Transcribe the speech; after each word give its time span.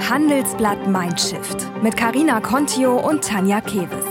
Handelsblatt 0.00 0.86
Mindshift 0.86 1.70
mit 1.82 1.96
Karina 1.96 2.40
Contio 2.40 2.96
und 2.96 3.24
Tanja 3.24 3.60
Keves. 3.60 4.04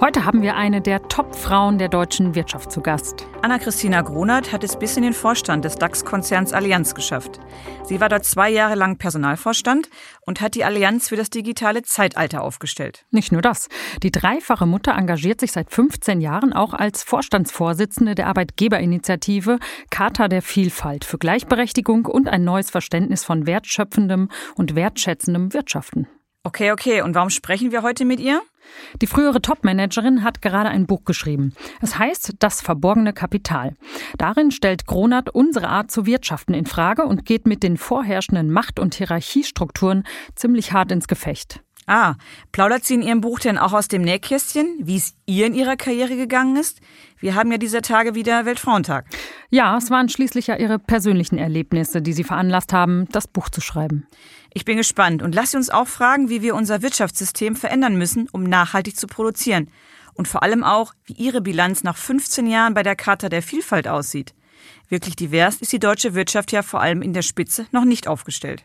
Heute 0.00 0.24
haben 0.24 0.42
wir 0.42 0.56
eine 0.56 0.80
der 0.80 1.02
Top-Frauen 1.08 1.78
der 1.78 1.88
deutschen 1.88 2.34
Wirtschaft 2.34 2.70
zu 2.70 2.80
Gast. 2.80 3.26
Anna-Christina 3.46 4.02
Gronert 4.02 4.50
hat 4.50 4.64
es 4.64 4.76
bis 4.76 4.96
in 4.96 5.04
den 5.04 5.12
Vorstand 5.12 5.64
des 5.64 5.76
DAX-Konzerns 5.76 6.52
Allianz 6.52 6.96
geschafft. 6.96 7.38
Sie 7.84 8.00
war 8.00 8.08
dort 8.08 8.24
zwei 8.24 8.50
Jahre 8.50 8.74
lang 8.74 8.98
Personalvorstand 8.98 9.88
und 10.22 10.40
hat 10.40 10.56
die 10.56 10.64
Allianz 10.64 11.10
für 11.10 11.14
das 11.14 11.30
digitale 11.30 11.82
Zeitalter 11.82 12.42
aufgestellt. 12.42 13.06
Nicht 13.12 13.30
nur 13.30 13.42
das. 13.42 13.68
Die 14.02 14.10
dreifache 14.10 14.66
Mutter 14.66 14.96
engagiert 14.96 15.38
sich 15.38 15.52
seit 15.52 15.70
15 15.70 16.20
Jahren 16.20 16.54
auch 16.54 16.74
als 16.74 17.04
Vorstandsvorsitzende 17.04 18.16
der 18.16 18.26
Arbeitgeberinitiative 18.26 19.60
Charta 19.90 20.26
der 20.26 20.42
Vielfalt 20.42 21.04
für 21.04 21.18
Gleichberechtigung 21.18 22.06
und 22.06 22.26
ein 22.26 22.42
neues 22.42 22.70
Verständnis 22.70 23.22
von 23.22 23.46
wertschöpfendem 23.46 24.28
und 24.56 24.74
wertschätzendem 24.74 25.52
Wirtschaften. 25.52 26.08
Okay, 26.42 26.72
okay. 26.72 27.02
Und 27.02 27.14
warum 27.14 27.30
sprechen 27.30 27.70
wir 27.70 27.82
heute 27.82 28.04
mit 28.04 28.18
ihr? 28.18 28.42
Die 29.00 29.06
frühere 29.06 29.42
Topmanagerin 29.42 30.22
hat 30.22 30.42
gerade 30.42 30.68
ein 30.68 30.86
Buch 30.86 31.04
geschrieben. 31.04 31.54
Es 31.80 31.98
heißt 31.98 32.34
Das 32.38 32.60
verborgene 32.60 33.12
Kapital. 33.12 33.76
Darin 34.18 34.50
stellt 34.50 34.86
Gronert 34.86 35.30
unsere 35.30 35.68
Art 35.68 35.90
zu 35.90 36.06
wirtschaften 36.06 36.54
in 36.54 36.66
Frage 36.66 37.04
und 37.04 37.24
geht 37.24 37.46
mit 37.46 37.62
den 37.62 37.76
vorherrschenden 37.76 38.50
Macht- 38.50 38.78
und 38.78 38.94
Hierarchiestrukturen 38.94 40.04
ziemlich 40.34 40.72
hart 40.72 40.92
ins 40.92 41.08
Gefecht. 41.08 41.60
Ah, 41.88 42.16
plaudert 42.50 42.84
sie 42.84 42.94
in 42.94 43.02
ihrem 43.02 43.20
Buch 43.20 43.38
denn 43.38 43.58
auch 43.58 43.72
aus 43.72 43.86
dem 43.86 44.02
Nähkästchen, 44.02 44.66
wie 44.80 44.96
es 44.96 45.14
ihr 45.24 45.46
in 45.46 45.54
ihrer 45.54 45.76
Karriere 45.76 46.16
gegangen 46.16 46.56
ist? 46.56 46.80
Wir 47.20 47.36
haben 47.36 47.52
ja 47.52 47.58
dieser 47.58 47.80
Tage 47.80 48.16
wieder 48.16 48.44
Weltfrauentag. 48.44 49.06
Ja, 49.50 49.76
es 49.78 49.88
waren 49.88 50.08
schließlich 50.08 50.48
ja 50.48 50.56
ihre 50.56 50.80
persönlichen 50.80 51.38
Erlebnisse, 51.38 52.02
die 52.02 52.12
sie 52.12 52.24
veranlasst 52.24 52.72
haben, 52.72 53.06
das 53.12 53.28
Buch 53.28 53.50
zu 53.50 53.60
schreiben. 53.60 54.08
Ich 54.56 54.64
bin 54.64 54.78
gespannt 54.78 55.20
und 55.20 55.34
lass 55.34 55.50
Sie 55.50 55.58
uns 55.58 55.68
auch 55.68 55.86
fragen, 55.86 56.30
wie 56.30 56.40
wir 56.40 56.54
unser 56.54 56.80
Wirtschaftssystem 56.80 57.56
verändern 57.56 57.98
müssen, 57.98 58.26
um 58.32 58.42
nachhaltig 58.42 58.96
zu 58.96 59.06
produzieren. 59.06 59.68
Und 60.14 60.28
vor 60.28 60.42
allem 60.42 60.64
auch, 60.64 60.94
wie 61.04 61.12
Ihre 61.12 61.42
Bilanz 61.42 61.84
nach 61.84 61.98
15 61.98 62.46
Jahren 62.46 62.72
bei 62.72 62.82
der 62.82 62.96
Charta 62.96 63.28
der 63.28 63.42
Vielfalt 63.42 63.86
aussieht. 63.86 64.32
Wirklich 64.88 65.14
divers 65.14 65.56
ist 65.56 65.74
die 65.74 65.78
deutsche 65.78 66.14
Wirtschaft 66.14 66.52
ja 66.52 66.62
vor 66.62 66.80
allem 66.80 67.02
in 67.02 67.12
der 67.12 67.20
Spitze 67.20 67.66
noch 67.70 67.84
nicht 67.84 68.08
aufgestellt. 68.08 68.64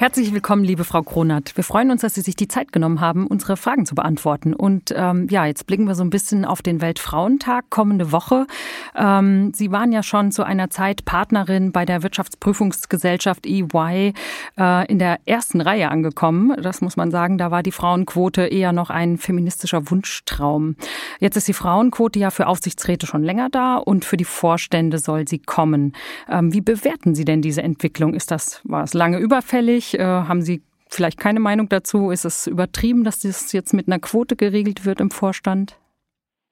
Herzlich 0.00 0.32
willkommen, 0.32 0.62
liebe 0.62 0.84
Frau 0.84 1.02
Kronert. 1.02 1.56
Wir 1.56 1.64
freuen 1.64 1.90
uns, 1.90 2.02
dass 2.02 2.14
Sie 2.14 2.20
sich 2.20 2.36
die 2.36 2.46
Zeit 2.46 2.70
genommen 2.70 3.00
haben, 3.00 3.26
unsere 3.26 3.56
Fragen 3.56 3.84
zu 3.84 3.96
beantworten. 3.96 4.54
Und 4.54 4.94
ähm, 4.94 5.26
ja, 5.28 5.44
jetzt 5.44 5.66
blicken 5.66 5.88
wir 5.88 5.96
so 5.96 6.04
ein 6.04 6.10
bisschen 6.10 6.44
auf 6.44 6.62
den 6.62 6.80
Weltfrauentag 6.80 7.68
kommende 7.68 8.12
Woche. 8.12 8.46
Ähm, 8.94 9.50
Sie 9.52 9.72
waren 9.72 9.90
ja 9.90 10.04
schon 10.04 10.30
zu 10.30 10.44
einer 10.44 10.70
Zeit 10.70 11.04
Partnerin 11.04 11.72
bei 11.72 11.84
der 11.84 12.04
Wirtschaftsprüfungsgesellschaft 12.04 13.44
EY 13.44 14.12
äh, 14.56 14.86
in 14.86 15.00
der 15.00 15.18
ersten 15.26 15.60
Reihe 15.60 15.90
angekommen. 15.90 16.54
Das 16.62 16.80
muss 16.80 16.96
man 16.96 17.10
sagen, 17.10 17.36
da 17.36 17.50
war 17.50 17.64
die 17.64 17.72
Frauenquote 17.72 18.42
eher 18.42 18.70
noch 18.70 18.90
ein 18.90 19.18
feministischer 19.18 19.90
Wunschtraum. 19.90 20.76
Jetzt 21.18 21.36
ist 21.36 21.48
die 21.48 21.54
Frauenquote 21.54 22.20
ja 22.20 22.30
für 22.30 22.46
Aufsichtsräte 22.46 23.08
schon 23.08 23.24
länger 23.24 23.48
da 23.50 23.78
und 23.78 24.04
für 24.04 24.16
die 24.16 24.24
Vorstände 24.24 24.98
soll 24.98 25.26
sie 25.26 25.40
kommen. 25.40 25.92
Ähm, 26.30 26.54
wie 26.54 26.60
bewerten 26.60 27.16
Sie 27.16 27.24
denn 27.24 27.42
diese 27.42 27.64
Entwicklung? 27.64 28.14
Ist 28.14 28.30
das, 28.30 28.60
war 28.62 28.84
es 28.84 28.94
lange 28.94 29.18
überfällig? 29.18 29.87
Äh, 29.94 30.04
haben 30.04 30.42
Sie 30.42 30.62
vielleicht 30.88 31.18
keine 31.18 31.40
Meinung 31.40 31.68
dazu? 31.68 32.10
Ist 32.10 32.24
es 32.24 32.46
übertrieben, 32.46 33.04
dass 33.04 33.20
das 33.20 33.52
jetzt 33.52 33.74
mit 33.74 33.88
einer 33.88 33.98
Quote 33.98 34.36
geregelt 34.36 34.84
wird 34.84 35.00
im 35.00 35.10
Vorstand? 35.10 35.78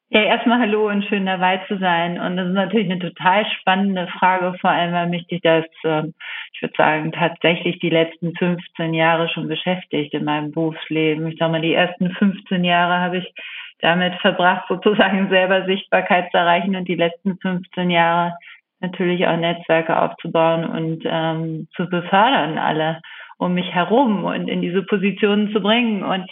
Ja, 0.08 0.22
erstmal 0.22 0.60
hallo 0.60 0.88
und 0.88 1.04
schön 1.04 1.26
dabei 1.26 1.58
zu 1.66 1.78
sein. 1.78 2.20
Und 2.20 2.36
das 2.36 2.46
ist 2.46 2.54
natürlich 2.54 2.88
eine 2.88 3.00
total 3.00 3.44
spannende 3.58 4.06
Frage, 4.18 4.56
vor 4.60 4.70
allem 4.70 4.92
weil 4.92 5.08
mich 5.08 5.26
das, 5.42 5.64
ähm, 5.84 6.14
ich 6.52 6.62
würde 6.62 6.74
sagen, 6.76 7.10
tatsächlich 7.10 7.80
die 7.80 7.90
letzten 7.90 8.32
15 8.36 8.94
Jahre 8.94 9.28
schon 9.28 9.48
beschäftigt 9.48 10.14
in 10.14 10.24
meinem 10.24 10.52
Berufsleben. 10.52 11.26
Ich 11.26 11.38
sage 11.38 11.50
mal, 11.50 11.60
die 11.60 11.74
ersten 11.74 12.12
15 12.12 12.62
Jahre 12.62 13.00
habe 13.00 13.18
ich 13.18 13.34
damit 13.80 14.14
verbracht, 14.20 14.66
sozusagen 14.68 15.28
selber 15.28 15.66
Sichtbarkeit 15.66 16.30
zu 16.30 16.38
erreichen 16.38 16.76
und 16.76 16.86
die 16.86 16.94
letzten 16.94 17.36
15 17.38 17.90
Jahre 17.90 18.32
natürlich 18.78 19.26
auch 19.26 19.36
Netzwerke 19.36 20.00
aufzubauen 20.00 20.66
und 20.66 21.02
ähm, 21.04 21.66
zu 21.74 21.88
befördern, 21.88 22.58
alle 22.58 23.00
um 23.38 23.54
mich 23.54 23.72
herum 23.72 24.24
und 24.24 24.48
in 24.48 24.62
diese 24.62 24.82
Positionen 24.82 25.52
zu 25.52 25.60
bringen. 25.60 26.02
Und 26.02 26.26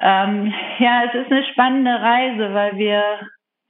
ähm, 0.00 0.52
ja, 0.78 1.04
es 1.04 1.14
ist 1.14 1.32
eine 1.32 1.44
spannende 1.52 1.92
Reise, 1.92 2.54
weil 2.54 2.76
wir 2.76 3.20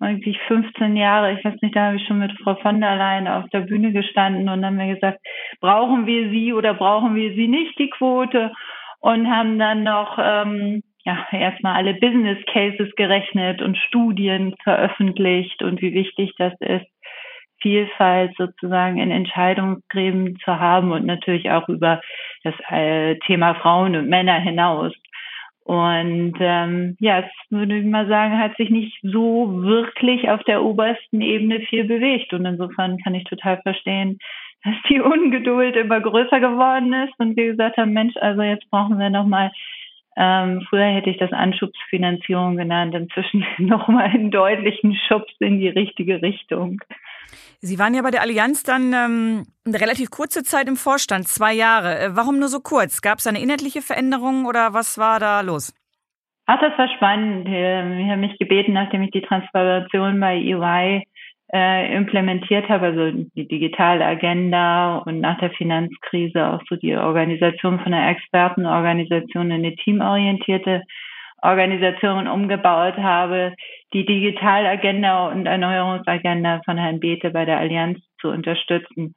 eigentlich 0.00 0.38
15 0.48 0.96
Jahre, 0.96 1.32
ich 1.32 1.44
weiß 1.44 1.54
nicht, 1.62 1.76
da 1.76 1.86
habe 1.86 1.96
ich 1.96 2.06
schon 2.06 2.18
mit 2.18 2.32
Frau 2.42 2.56
von 2.56 2.80
der 2.80 2.96
Leyen 2.96 3.28
auf 3.28 3.48
der 3.50 3.60
Bühne 3.60 3.92
gestanden 3.92 4.48
und 4.48 4.64
haben 4.64 4.78
wir 4.78 4.94
gesagt, 4.94 5.20
brauchen 5.60 6.06
wir 6.06 6.30
sie 6.30 6.52
oder 6.52 6.74
brauchen 6.74 7.14
wir 7.14 7.32
sie 7.34 7.46
nicht, 7.46 7.78
die 7.78 7.90
Quote? 7.90 8.52
Und 8.98 9.28
haben 9.28 9.58
dann 9.58 9.82
noch 9.84 10.18
ähm, 10.20 10.82
ja, 11.04 11.26
erstmal 11.32 11.76
alle 11.76 11.94
Business 11.94 12.38
Cases 12.46 12.88
gerechnet 12.96 13.60
und 13.62 13.76
Studien 13.76 14.54
veröffentlicht 14.62 15.62
und 15.62 15.80
wie 15.82 15.94
wichtig 15.94 16.32
das 16.38 16.52
ist, 16.60 16.86
Vielfalt 17.62 18.34
sozusagen 18.36 18.98
in 18.98 19.10
Entscheidungsgräben 19.10 20.38
zu 20.44 20.58
haben 20.60 20.92
und 20.92 21.06
natürlich 21.06 21.50
auch 21.50 21.68
über 21.68 22.02
das 22.44 22.54
äh, 22.68 23.16
Thema 23.26 23.54
Frauen 23.54 23.96
und 23.96 24.08
Männer 24.08 24.38
hinaus. 24.40 24.92
Und 25.64 26.34
ähm, 26.40 26.96
ja, 26.98 27.20
es 27.20 27.30
würde 27.50 27.78
ich 27.78 27.86
mal 27.86 28.08
sagen, 28.08 28.38
hat 28.38 28.56
sich 28.56 28.70
nicht 28.70 28.98
so 29.02 29.62
wirklich 29.62 30.28
auf 30.28 30.42
der 30.44 30.62
obersten 30.62 31.20
Ebene 31.20 31.60
viel 31.60 31.84
bewegt. 31.84 32.32
Und 32.32 32.44
insofern 32.44 32.98
kann 32.98 33.14
ich 33.14 33.24
total 33.24 33.60
verstehen, 33.62 34.18
dass 34.64 34.74
die 34.88 35.00
Ungeduld 35.00 35.76
immer 35.76 36.00
größer 36.00 36.40
geworden 36.40 36.92
ist 36.92 37.14
und 37.18 37.36
wir 37.36 37.52
gesagt 37.52 37.76
haben, 37.76 37.92
Mensch, 37.92 38.14
also 38.16 38.42
jetzt 38.42 38.68
brauchen 38.70 38.98
wir 38.98 39.10
nochmal, 39.10 39.52
ähm, 40.16 40.64
früher 40.68 40.86
hätte 40.86 41.10
ich 41.10 41.18
das 41.18 41.32
Anschubsfinanzierung 41.32 42.56
genannt, 42.56 42.94
inzwischen 42.94 43.46
nochmal 43.58 44.06
einen 44.06 44.30
deutlichen 44.30 44.94
Schubs 44.94 45.32
in 45.38 45.58
die 45.58 45.68
richtige 45.68 46.22
Richtung. 46.22 46.80
Sie 47.64 47.78
waren 47.78 47.94
ja 47.94 48.02
bei 48.02 48.10
der 48.10 48.22
Allianz 48.22 48.64
dann 48.64 48.92
ähm, 48.92 49.44
eine 49.64 49.80
relativ 49.80 50.10
kurze 50.10 50.42
Zeit 50.42 50.66
im 50.66 50.74
Vorstand, 50.74 51.28
zwei 51.28 51.54
Jahre. 51.54 51.96
Äh, 51.96 52.08
warum 52.16 52.40
nur 52.40 52.48
so 52.48 52.58
kurz? 52.58 53.00
Gab 53.00 53.18
es 53.18 53.26
eine 53.28 53.40
inhaltliche 53.40 53.82
Veränderung 53.82 54.46
oder 54.46 54.74
was 54.74 54.98
war 54.98 55.20
da 55.20 55.40
los? 55.42 55.72
Ach, 56.46 56.60
das 56.60 56.76
war 56.76 56.88
spannend. 56.96 57.46
Ähm, 57.48 58.00
ich 58.00 58.10
habe 58.10 58.20
mich 58.20 58.36
gebeten, 58.38 58.72
nachdem 58.72 59.02
ich 59.02 59.12
die 59.12 59.22
Transformation 59.22 60.18
bei 60.18 60.38
EY 60.38 61.04
äh, 61.54 61.96
implementiert 61.96 62.68
habe, 62.68 62.86
also 62.86 63.12
die 63.36 63.46
digitale 63.46 64.04
Agenda 64.04 64.98
und 64.98 65.20
nach 65.20 65.38
der 65.38 65.50
Finanzkrise 65.52 66.44
auch 66.44 66.62
so 66.68 66.74
die 66.74 66.96
Organisation 66.96 67.78
von 67.78 67.94
einer 67.94 68.10
Expertenorganisation 68.10 69.52
in 69.52 69.64
eine 69.64 69.76
teamorientierte 69.76 70.82
Organisation 71.42 72.28
umgebaut 72.28 72.96
habe, 72.96 73.54
die 73.92 74.06
Digitalagenda 74.06 75.28
und 75.28 75.46
Erneuerungsagenda 75.46 76.60
von 76.64 76.78
Herrn 76.78 77.00
Beete 77.00 77.30
bei 77.30 77.44
der 77.44 77.58
Allianz 77.58 77.98
zu 78.20 78.28
unterstützen. 78.28 79.14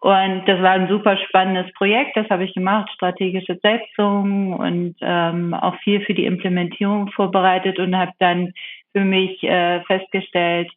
Und 0.00 0.44
das 0.46 0.62
war 0.62 0.72
ein 0.72 0.88
super 0.88 1.18
spannendes 1.18 1.70
Projekt, 1.74 2.16
das 2.16 2.28
habe 2.30 2.44
ich 2.44 2.54
gemacht, 2.54 2.90
strategische 2.94 3.58
Setzung 3.62 4.54
und 4.54 4.96
ähm, 5.02 5.52
auch 5.52 5.76
viel 5.84 6.00
für 6.00 6.14
die 6.14 6.24
Implementierung 6.24 7.10
vorbereitet 7.12 7.78
und 7.78 7.94
habe 7.94 8.12
dann 8.18 8.52
für 8.92 9.04
mich 9.04 9.42
äh, 9.42 9.82
festgestellt, 9.82 10.70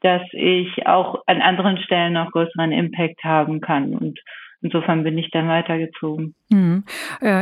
dass 0.00 0.22
ich 0.32 0.86
auch 0.86 1.22
an 1.26 1.40
anderen 1.40 1.78
Stellen 1.78 2.14
noch 2.14 2.32
größeren 2.32 2.72
Impact 2.72 3.22
haben 3.22 3.60
kann. 3.60 3.94
Und 3.94 4.18
insofern 4.64 5.04
bin 5.04 5.16
ich 5.18 5.30
dann 5.30 5.48
weitergezogen. 5.48 6.34
Mhm. 6.50 6.84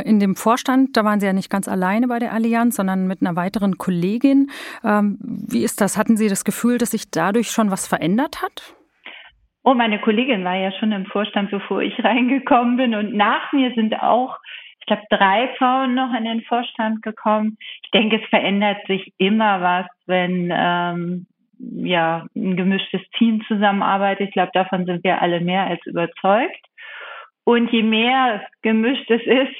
In 0.05 0.21
dem 0.21 0.35
Vorstand, 0.37 0.97
da 0.97 1.05
waren 1.05 1.21
Sie 1.21 1.27
ja 1.27 1.33
nicht 1.33 1.51
ganz 1.51 1.69
alleine 1.69 2.09
bei 2.09 2.19
der 2.19 2.33
Allianz, 2.33 2.77
sondern 2.77 3.07
mit 3.07 3.23
einer 3.23 3.37
weiteren 3.37 3.79
Kollegin. 3.79 4.51
Ähm, 4.85 5.19
wie 5.23 5.63
ist 5.63 5.81
das? 5.81 5.97
Hatten 5.97 6.17
Sie 6.17 6.29
das 6.29 6.45
Gefühl, 6.45 6.79
dass 6.79 6.91
sich 6.91 7.11
dadurch 7.11 7.51
schon 7.51 7.71
was 7.71 7.87
verändert 7.87 8.43
hat? 8.43 8.75
Oh, 9.65 9.75
meine 9.75 10.01
Kollegin 10.01 10.45
war 10.45 10.57
ja 10.57 10.73
schon 10.73 10.91
im 10.91 11.07
Vorstand, 11.07 11.51
bevor 11.51 11.81
ich 11.81 11.95
reingekommen 12.05 12.77
bin. 12.77 12.95
Und 12.95 13.15
nach 13.15 13.53
mir 13.53 13.73
sind 13.75 13.95
auch, 14.03 14.37
ich 14.81 14.87
glaube, 14.87 15.03
drei 15.11 15.49
Frauen 15.59 15.95
noch 15.95 16.13
in 16.13 16.25
den 16.25 16.43
Vorstand 16.43 17.03
gekommen. 17.03 17.57
Ich 17.85 17.91
denke, 17.93 18.21
es 18.21 18.29
verändert 18.29 18.85
sich 18.89 19.13
immer 19.19 19.61
was, 19.61 19.87
wenn 20.07 20.53
ähm, 20.53 21.27
ja 21.59 22.27
ein 22.35 22.57
gemischtes 22.57 23.03
Team 23.17 23.43
zusammenarbeitet. 23.47 24.29
Ich 24.29 24.33
glaube, 24.33 24.51
davon 24.53 24.85
sind 24.85 25.05
wir 25.05 25.23
alle 25.23 25.41
mehr 25.41 25.67
als 25.67 25.85
überzeugt. 25.87 26.67
Und 27.45 27.73
je 27.73 27.83
mehr 27.83 28.43
gemischt 28.63 29.11
es 29.11 29.23
ist, 29.23 29.57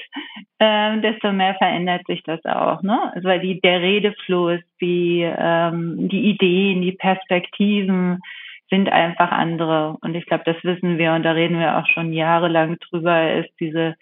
äh, 0.59 1.01
desto 1.01 1.33
mehr 1.33 1.55
verändert 1.55 2.05
sich 2.07 2.23
das 2.23 2.43
auch. 2.45 2.81
Ne? 2.81 3.11
Also 3.13 3.27
weil 3.27 3.41
die, 3.41 3.59
der 3.59 3.81
Redefluss, 3.81 4.61
die, 4.79 5.21
ähm, 5.21 6.07
die 6.07 6.29
Ideen, 6.29 6.81
die 6.81 6.93
Perspektiven 6.93 8.21
sind 8.69 8.89
einfach 8.89 9.31
andere. 9.31 9.97
Und 10.01 10.15
ich 10.15 10.25
glaube, 10.25 10.43
das 10.45 10.63
wissen 10.63 10.97
wir 10.97 11.13
und 11.13 11.23
da 11.23 11.31
reden 11.31 11.59
wir 11.59 11.77
auch 11.77 11.87
schon 11.87 12.13
jahrelang 12.13 12.77
drüber, 12.79 13.33
ist 13.33 13.51
diese 13.59 13.95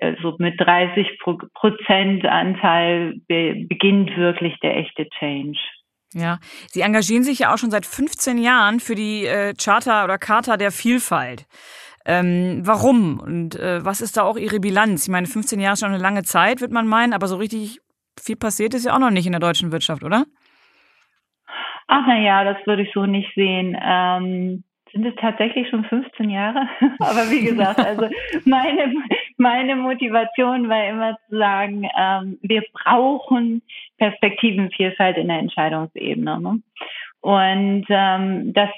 also 0.00 0.34
mit 0.38 0.60
30 0.60 1.18
Prozent 1.54 2.24
Anteil 2.24 3.14
beginnt 3.28 4.16
wirklich 4.16 4.58
der 4.60 4.76
echte 4.76 5.08
Change. 5.18 5.58
Ja, 6.12 6.38
Sie 6.68 6.80
engagieren 6.80 7.24
sich 7.24 7.40
ja 7.40 7.52
auch 7.52 7.58
schon 7.58 7.70
seit 7.70 7.86
15 7.86 8.38
Jahren 8.38 8.80
für 8.80 8.94
die 8.94 9.26
äh, 9.26 9.54
Charta 9.54 10.04
oder 10.04 10.18
Charta 10.18 10.56
der 10.56 10.70
Vielfalt. 10.70 11.46
Ähm, 12.06 12.60
warum 12.64 13.18
und 13.18 13.58
äh, 13.58 13.84
was 13.84 14.00
ist 14.00 14.16
da 14.16 14.22
auch 14.22 14.36
Ihre 14.36 14.60
Bilanz? 14.60 15.04
Ich 15.06 15.10
meine, 15.10 15.26
15 15.26 15.58
Jahre 15.58 15.72
ist 15.72 15.80
schon 15.80 15.88
eine 15.88 16.02
lange 16.02 16.22
Zeit, 16.22 16.60
wird 16.60 16.70
man 16.70 16.86
meinen, 16.86 17.14
aber 17.14 17.26
so 17.28 17.36
richtig 17.36 17.80
viel 18.20 18.36
passiert 18.36 18.74
ist 18.74 18.84
ja 18.84 18.94
auch 18.94 18.98
noch 18.98 19.10
nicht 19.10 19.26
in 19.26 19.32
der 19.32 19.40
deutschen 19.40 19.72
Wirtschaft, 19.72 20.04
oder? 20.04 20.24
Ach 21.86 22.06
naja, 22.06 22.44
das 22.44 22.56
würde 22.66 22.82
ich 22.82 22.92
so 22.92 23.06
nicht 23.06 23.32
sehen. 23.34 23.76
Ähm, 23.82 24.64
sind 24.92 25.06
es 25.06 25.14
tatsächlich 25.16 25.68
schon 25.68 25.84
15 25.84 26.30
Jahre? 26.30 26.68
aber 27.00 27.30
wie 27.30 27.44
gesagt, 27.44 27.80
also 27.80 28.08
meine, 28.44 28.94
meine 29.36 29.76
Motivation 29.76 30.68
war 30.68 30.88
immer 30.88 31.18
zu 31.28 31.36
sagen, 31.36 31.88
ähm, 31.98 32.38
wir 32.42 32.62
brauchen 32.72 33.62
Perspektivenvielfalt 33.98 35.16
in 35.16 35.28
der 35.28 35.40
Entscheidungsebene. 35.40 36.40
Ne? 36.40 36.62
Und 37.20 37.86
ähm, 37.88 38.52
dass 38.52 38.70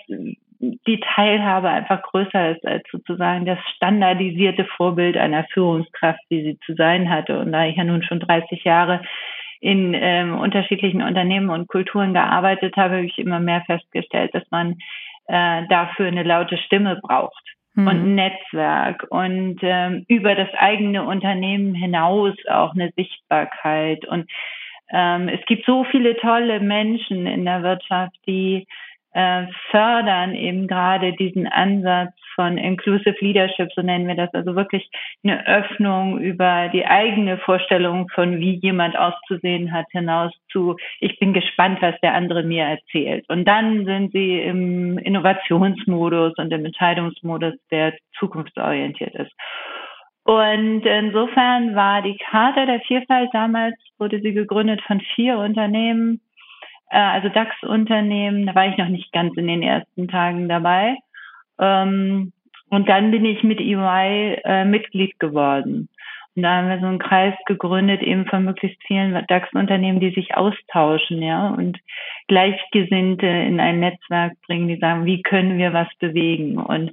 die 0.60 1.00
Teilhabe 1.14 1.68
einfach 1.68 2.02
größer 2.02 2.52
ist 2.52 2.66
als 2.66 2.82
sozusagen 2.90 3.44
das 3.44 3.58
standardisierte 3.76 4.64
Vorbild 4.76 5.16
einer 5.16 5.44
Führungskraft, 5.52 6.20
die 6.30 6.42
sie 6.42 6.58
zu 6.64 6.74
sein 6.74 7.10
hatte. 7.10 7.38
Und 7.38 7.52
da 7.52 7.66
ich 7.66 7.76
ja 7.76 7.84
nun 7.84 8.02
schon 8.02 8.20
30 8.20 8.64
Jahre 8.64 9.02
in 9.60 9.94
ähm, 9.94 10.38
unterschiedlichen 10.38 11.02
Unternehmen 11.02 11.50
und 11.50 11.68
Kulturen 11.68 12.12
gearbeitet 12.12 12.76
habe, 12.76 12.96
habe 12.96 13.06
ich 13.06 13.18
immer 13.18 13.40
mehr 13.40 13.62
festgestellt, 13.66 14.34
dass 14.34 14.44
man 14.50 14.76
äh, 15.26 15.66
dafür 15.68 16.06
eine 16.06 16.22
laute 16.22 16.58
Stimme 16.58 17.00
braucht 17.02 17.42
mhm. 17.74 17.86
und 17.86 17.96
ein 17.96 18.14
Netzwerk 18.14 19.06
und 19.10 19.58
ähm, 19.62 20.04
über 20.08 20.34
das 20.34 20.48
eigene 20.54 21.04
Unternehmen 21.04 21.74
hinaus 21.74 22.34
auch 22.48 22.74
eine 22.74 22.92
Sichtbarkeit. 22.96 24.06
Und 24.06 24.30
ähm, 24.92 25.28
es 25.28 25.44
gibt 25.46 25.66
so 25.66 25.84
viele 25.84 26.16
tolle 26.16 26.60
Menschen 26.60 27.26
in 27.26 27.44
der 27.44 27.62
Wirtschaft, 27.62 28.16
die 28.26 28.66
äh, 29.16 29.46
fördern 29.70 30.34
eben 30.34 30.66
gerade 30.66 31.14
diesen 31.14 31.46
Ansatz 31.46 32.12
von 32.34 32.58
Inclusive 32.58 33.16
Leadership, 33.20 33.72
so 33.74 33.80
nennen 33.80 34.06
wir 34.06 34.14
das, 34.14 34.28
also 34.34 34.54
wirklich 34.54 34.86
eine 35.24 35.46
Öffnung 35.46 36.20
über 36.20 36.68
die 36.68 36.84
eigene 36.84 37.38
Vorstellung 37.38 38.10
von, 38.10 38.40
wie 38.40 38.56
jemand 38.56 38.94
auszusehen 38.98 39.72
hat, 39.72 39.86
hinaus 39.90 40.32
zu, 40.52 40.76
ich 41.00 41.18
bin 41.18 41.32
gespannt, 41.32 41.80
was 41.80 41.98
der 42.02 42.12
andere 42.12 42.42
mir 42.42 42.64
erzählt. 42.64 43.24
Und 43.28 43.46
dann 43.46 43.86
sind 43.86 44.12
sie 44.12 44.38
im 44.38 44.98
Innovationsmodus 44.98 46.34
und 46.36 46.52
im 46.52 46.66
Entscheidungsmodus, 46.66 47.54
der 47.70 47.94
zukunftsorientiert 48.18 49.14
ist. 49.14 49.32
Und 50.24 50.84
insofern 50.84 51.74
war 51.74 52.02
die 52.02 52.18
Charta 52.18 52.66
der 52.66 52.80
Vielfalt 52.80 53.30
damals, 53.32 53.76
wurde 53.96 54.20
sie 54.20 54.34
gegründet 54.34 54.82
von 54.82 55.00
vier 55.14 55.38
Unternehmen, 55.38 56.20
äh, 56.90 56.98
also 56.98 57.28
DAX-Unternehmen, 57.28 58.46
da 58.46 58.54
war 58.54 58.68
ich 58.68 58.76
noch 58.76 58.88
nicht 58.88 59.12
ganz 59.12 59.36
in 59.36 59.46
den 59.46 59.62
ersten 59.62 60.08
Tagen 60.08 60.48
dabei. 60.48 60.96
Ähm, 61.58 62.32
und 62.68 62.88
dann 62.88 63.10
bin 63.10 63.24
ich 63.24 63.42
mit 63.42 63.60
EY 63.60 64.40
äh, 64.44 64.64
Mitglied 64.64 65.18
geworden. 65.18 65.88
Und 66.34 66.42
da 66.42 66.56
haben 66.56 66.68
wir 66.68 66.80
so 66.80 66.86
einen 66.86 66.98
Kreis 66.98 67.34
gegründet, 67.46 68.02
eben 68.02 68.26
von 68.26 68.44
möglichst 68.44 68.82
vielen 68.86 69.24
DAX-Unternehmen, 69.26 70.00
die 70.00 70.10
sich 70.10 70.36
austauschen, 70.36 71.22
ja, 71.22 71.48
und 71.48 71.78
Gleichgesinnte 72.28 73.26
in 73.26 73.58
ein 73.58 73.80
Netzwerk 73.80 74.34
bringen, 74.46 74.68
die 74.68 74.76
sagen, 74.76 75.06
wie 75.06 75.22
können 75.22 75.56
wir 75.56 75.72
was 75.72 75.88
bewegen? 75.98 76.58
Und 76.58 76.92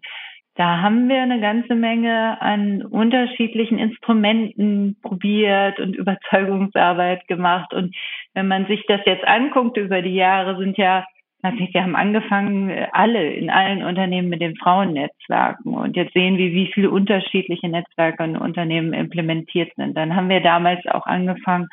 da 0.56 0.82
haben 0.82 1.10
wir 1.10 1.22
eine 1.22 1.40
ganze 1.40 1.74
Menge 1.74 2.40
an 2.40 2.84
unterschiedlichen 2.84 3.80
Instrumenten 3.80 4.98
probiert 5.02 5.80
und 5.80 5.96
Überzeugungsarbeit 5.96 7.28
gemacht. 7.28 7.74
Und 7.74 7.96
wenn 8.34 8.48
man 8.48 8.68
sich 8.68 8.86
das 8.88 9.02
jetzt 9.06 9.26
anguckt 9.26 9.78
über 9.78 10.04
die 10.04 10.14
Jahre, 10.14 10.58
sind 10.58 10.78
ja, 10.78 11.06
wir 11.42 11.82
haben 11.82 11.96
angefangen, 11.96 12.72
alle 12.92 13.34
in 13.34 13.50
allen 13.50 13.84
Unternehmen 13.84 14.30
mit 14.30 14.42
den 14.42 14.56
Frauennetzwerken. 14.56 15.74
Und 15.74 15.96
jetzt 15.96 16.14
sehen 16.14 16.38
wir, 16.38 16.52
wie 16.52 16.72
viele 16.72 16.92
unterschiedliche 16.92 17.68
Netzwerke 17.68 18.24
in 18.24 18.38
Unternehmen 18.38 18.94
implementiert 18.94 19.72
sind. 19.76 19.98
Dann 19.98 20.16
haben 20.16 20.30
wir 20.30 20.42
damals 20.42 20.86
auch 20.86 21.06
angefangen, 21.08 21.68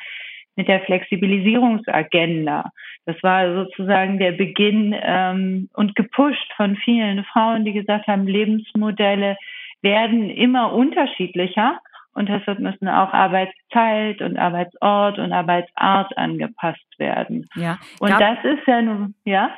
mit 0.55 0.67
der 0.67 0.81
Flexibilisierungsagenda. 0.81 2.71
Das 3.05 3.15
war 3.23 3.53
sozusagen 3.53 4.19
der 4.19 4.33
Beginn 4.33 4.95
ähm, 5.01 5.69
und 5.73 5.95
gepusht 5.95 6.51
von 6.55 6.75
vielen 6.77 7.23
Frauen, 7.25 7.65
die 7.65 7.73
gesagt 7.73 8.07
haben, 8.07 8.27
Lebensmodelle 8.27 9.37
werden 9.81 10.29
immer 10.29 10.73
unterschiedlicher 10.73 11.79
und 12.13 12.27
deshalb 12.27 12.59
müssen 12.59 12.89
auch 12.89 13.13
Arbeitszeit 13.13 14.21
und 14.21 14.37
Arbeitsort 14.37 15.17
und 15.17 15.31
Arbeitsart 15.31 16.17
angepasst 16.17 16.85
werden. 16.97 17.47
Ja. 17.55 17.79
Und 17.99 18.09
gab, 18.09 18.19
das 18.19 18.37
ist 18.43 18.67
ja 18.67 18.81
nun, 18.81 19.15
ja. 19.23 19.55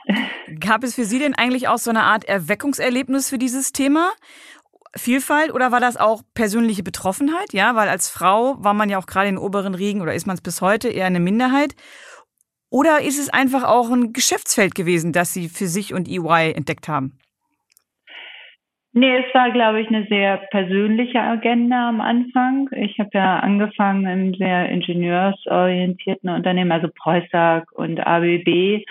Gab 0.60 0.84
es 0.84 0.95
für 0.95 1.04
Sie 1.04 1.18
denn 1.19 1.34
eigentlich 1.34 1.68
auch 1.68 1.78
so 1.78 1.90
eine 1.90 2.04
Art 2.04 2.25
Erweckungserlebnis 2.25 3.30
für 3.30 3.40
dieses 3.40 3.72
Thema? 3.72 4.12
Vielfalt 4.95 5.51
oder 5.54 5.72
war 5.72 5.80
das 5.80 5.98
auch 5.98 6.22
persönliche 6.36 6.84
Betroffenheit? 6.84 7.51
Ja, 7.51 7.75
weil 7.75 7.90
als 7.90 8.10
Frau 8.10 8.56
war 8.63 8.74
man 8.74 8.90
ja 8.90 9.00
auch 9.00 9.07
gerade 9.07 9.30
in 9.30 9.38
oberen 9.38 9.74
Riegen 9.74 10.01
oder 10.01 10.13
ist 10.13 10.28
man 10.28 10.36
es 10.36 10.42
bis 10.42 10.62
heute 10.62 10.90
eher 10.90 11.07
eine 11.07 11.19
Minderheit. 11.19 11.75
Oder 12.69 13.01
ist 13.01 13.19
es 13.19 13.30
einfach 13.30 13.63
auch 13.63 13.92
ein 13.92 14.13
Geschäftsfeld 14.13 14.75
gewesen, 14.75 15.12
das 15.12 15.34
Sie 15.34 15.50
für 15.50 15.68
sich 15.68 15.94
und 15.94 16.07
EY 16.07 16.54
entdeckt 16.54 16.88
haben? 16.88 17.18
Nee, 18.95 19.18
es 19.18 19.34
war, 19.34 19.50
glaube 19.50 19.81
ich, 19.81 19.88
eine 19.88 20.06
sehr 20.07 20.38
persönliche 20.51 21.19
Agenda 21.19 21.90
am 21.90 22.00
Anfang. 22.00 22.69
Ich 22.75 23.00
habe 23.00 23.10
ja 23.13 23.40
angefangen 23.40 24.06
in 24.06 24.34
sehr 24.36 24.69
ingenieursorientierten 24.69 26.30
Unternehmen, 26.30 26.72
also 26.72 26.90
Preußag 26.95 27.72
und 27.72 28.00
ABB 28.00 28.84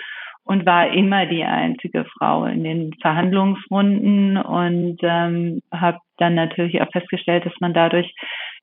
und 0.45 0.65
war 0.65 0.91
immer 0.91 1.25
die 1.25 1.43
einzige 1.43 2.05
Frau 2.17 2.45
in 2.45 2.63
den 2.63 2.93
Verhandlungsrunden 3.01 4.37
und 4.37 4.97
ähm, 5.01 5.61
habe 5.71 5.99
dann 6.17 6.35
natürlich 6.35 6.81
auch 6.81 6.91
festgestellt, 6.91 7.45
dass 7.45 7.53
man 7.59 7.73
dadurch 7.73 8.13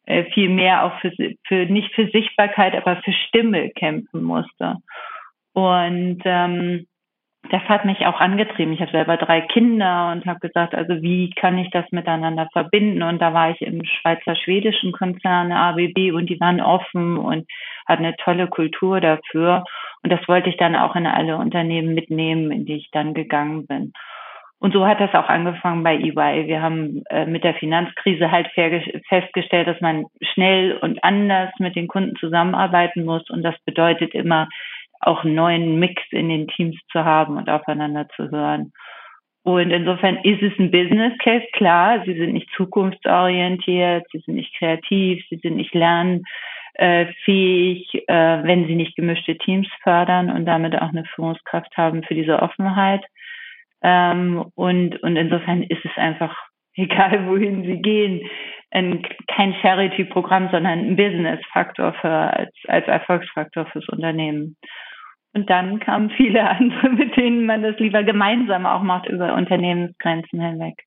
äh, 0.06 0.24
viel 0.32 0.48
mehr 0.48 0.84
auch 0.84 1.00
für, 1.00 1.12
für 1.46 1.66
nicht 1.66 1.94
für 1.94 2.08
Sichtbarkeit, 2.10 2.74
aber 2.74 3.00
für 3.02 3.12
Stimme 3.12 3.70
kämpfen 3.70 4.22
musste. 4.22 4.76
Und 5.52 6.20
ähm, 6.24 6.86
das 7.48 7.62
hat 7.62 7.84
mich 7.84 8.06
auch 8.06 8.20
angetrieben. 8.20 8.72
Ich 8.75 8.81
habe 8.81 8.92
selber 8.92 9.16
drei 9.16 9.40
Kinder 9.40 10.12
und 10.12 10.26
habe 10.26 10.40
gesagt, 10.40 10.75
also 10.75 11.00
wie 11.02 11.31
kann 11.31 11.56
ich 11.58 11.70
das 11.70 11.90
miteinander 11.90 12.48
verbinden? 12.52 13.02
Und 13.02 13.20
da 13.20 13.32
war 13.32 13.50
ich 13.50 13.60
im 13.62 13.82
Schweizer-schwedischen 13.84 14.92
Konzern 14.92 15.50
ABB 15.50 16.12
und 16.12 16.28
die 16.28 16.38
waren 16.38 16.60
offen 16.60 17.16
und 17.16 17.48
hatten 17.87 18.04
eine 18.04 18.16
tolle 18.16 18.46
Kultur 18.46 19.00
dafür. 19.00 19.64
Und 20.02 20.12
das 20.12 20.20
wollte 20.28 20.50
ich 20.50 20.58
dann 20.58 20.76
auch 20.76 20.94
in 20.96 21.06
alle 21.06 21.38
Unternehmen 21.38 21.94
mitnehmen, 21.94 22.50
in 22.52 22.66
die 22.66 22.76
ich 22.76 22.90
dann 22.92 23.14
gegangen 23.14 23.66
bin. 23.66 23.92
Und 24.59 24.75
so 24.75 24.87
hat 24.87 25.00
das 25.00 25.14
auch 25.14 25.28
angefangen 25.28 25.82
bei 25.82 25.97
EY. 25.97 26.47
Wir 26.47 26.61
haben 26.61 27.02
äh, 27.09 27.25
mit 27.25 27.44
der 27.44 27.54
Finanzkrise 27.54 28.30
halt 28.30 28.49
festgestellt, 29.09 29.66
dass 29.66 29.80
man 29.80 30.04
schnell 30.20 30.76
und 30.76 31.02
anders 31.02 31.50
mit 31.59 31.76
den 31.76 31.88
Kunden 31.88 32.14
zusammenarbeiten 32.16 33.06
muss. 33.06 33.28
Und 33.30 33.42
das 33.42 33.54
bedeutet 33.64 34.14
immer, 34.14 34.49
auch 35.00 35.25
einen 35.25 35.35
neuen 35.35 35.78
Mix 35.78 36.02
in 36.11 36.28
den 36.28 36.47
Teams 36.49 36.76
zu 36.92 37.04
haben 37.04 37.37
und 37.37 37.49
aufeinander 37.49 38.09
zu 38.16 38.30
hören. 38.30 38.73
Und 39.42 39.71
insofern 39.71 40.19
ist 40.19 40.42
es 40.42 40.52
ein 40.59 40.71
Business 40.71 41.16
Case, 41.19 41.47
klar. 41.54 42.02
Sie 42.04 42.12
sind 42.14 42.35
nicht 42.35 42.50
zukunftsorientiert, 42.57 44.04
sie 44.12 44.19
sind 44.19 44.35
nicht 44.35 44.54
kreativ, 44.59 45.25
sie 45.30 45.37
sind 45.37 45.57
nicht 45.57 45.75
lernfähig, 45.75 46.25
äh, 48.07 48.42
wenn 48.42 48.66
sie 48.66 48.75
nicht 48.75 48.97
gemischte 48.97 49.38
Teams 49.38 49.66
fördern 49.83 50.30
und 50.30 50.45
damit 50.45 50.76
auch 50.76 50.90
eine 50.90 51.07
Führungskraft 51.14 51.75
haben 51.76 52.02
für 52.02 52.14
diese 52.14 52.42
Offenheit. 52.42 53.02
Ähm, 53.83 54.45
und, 54.54 55.02
und 55.02 55.16
insofern 55.16 55.62
ist 55.62 55.85
es 55.85 55.97
einfach 55.97 56.37
egal, 56.76 57.26
wohin 57.26 57.64
sie 57.64 57.80
gehen, 57.80 58.21
ein, 58.71 59.02
kein 59.26 59.54
Charity-Programm, 59.62 60.50
sondern 60.52 60.78
ein 60.78 60.97
Business-Faktor 60.97 61.95
für, 61.95 62.09
als, 62.09 62.52
als 62.69 62.87
Erfolgsfaktor 62.87 63.66
fürs 63.66 63.88
Unternehmen. 63.88 64.57
Und 65.34 65.49
dann 65.49 65.80
kamen 65.80 66.10
viele 66.10 66.49
andere, 66.49 66.90
mit 66.90 67.16
denen 67.16 67.46
man 67.46 67.62
das 67.62 67.78
lieber 67.78 68.02
gemeinsam 68.02 68.66
auch 68.66 68.82
macht 68.82 69.08
über 69.08 69.34
Unternehmensgrenzen 69.34 70.40
hinweg. 70.40 70.84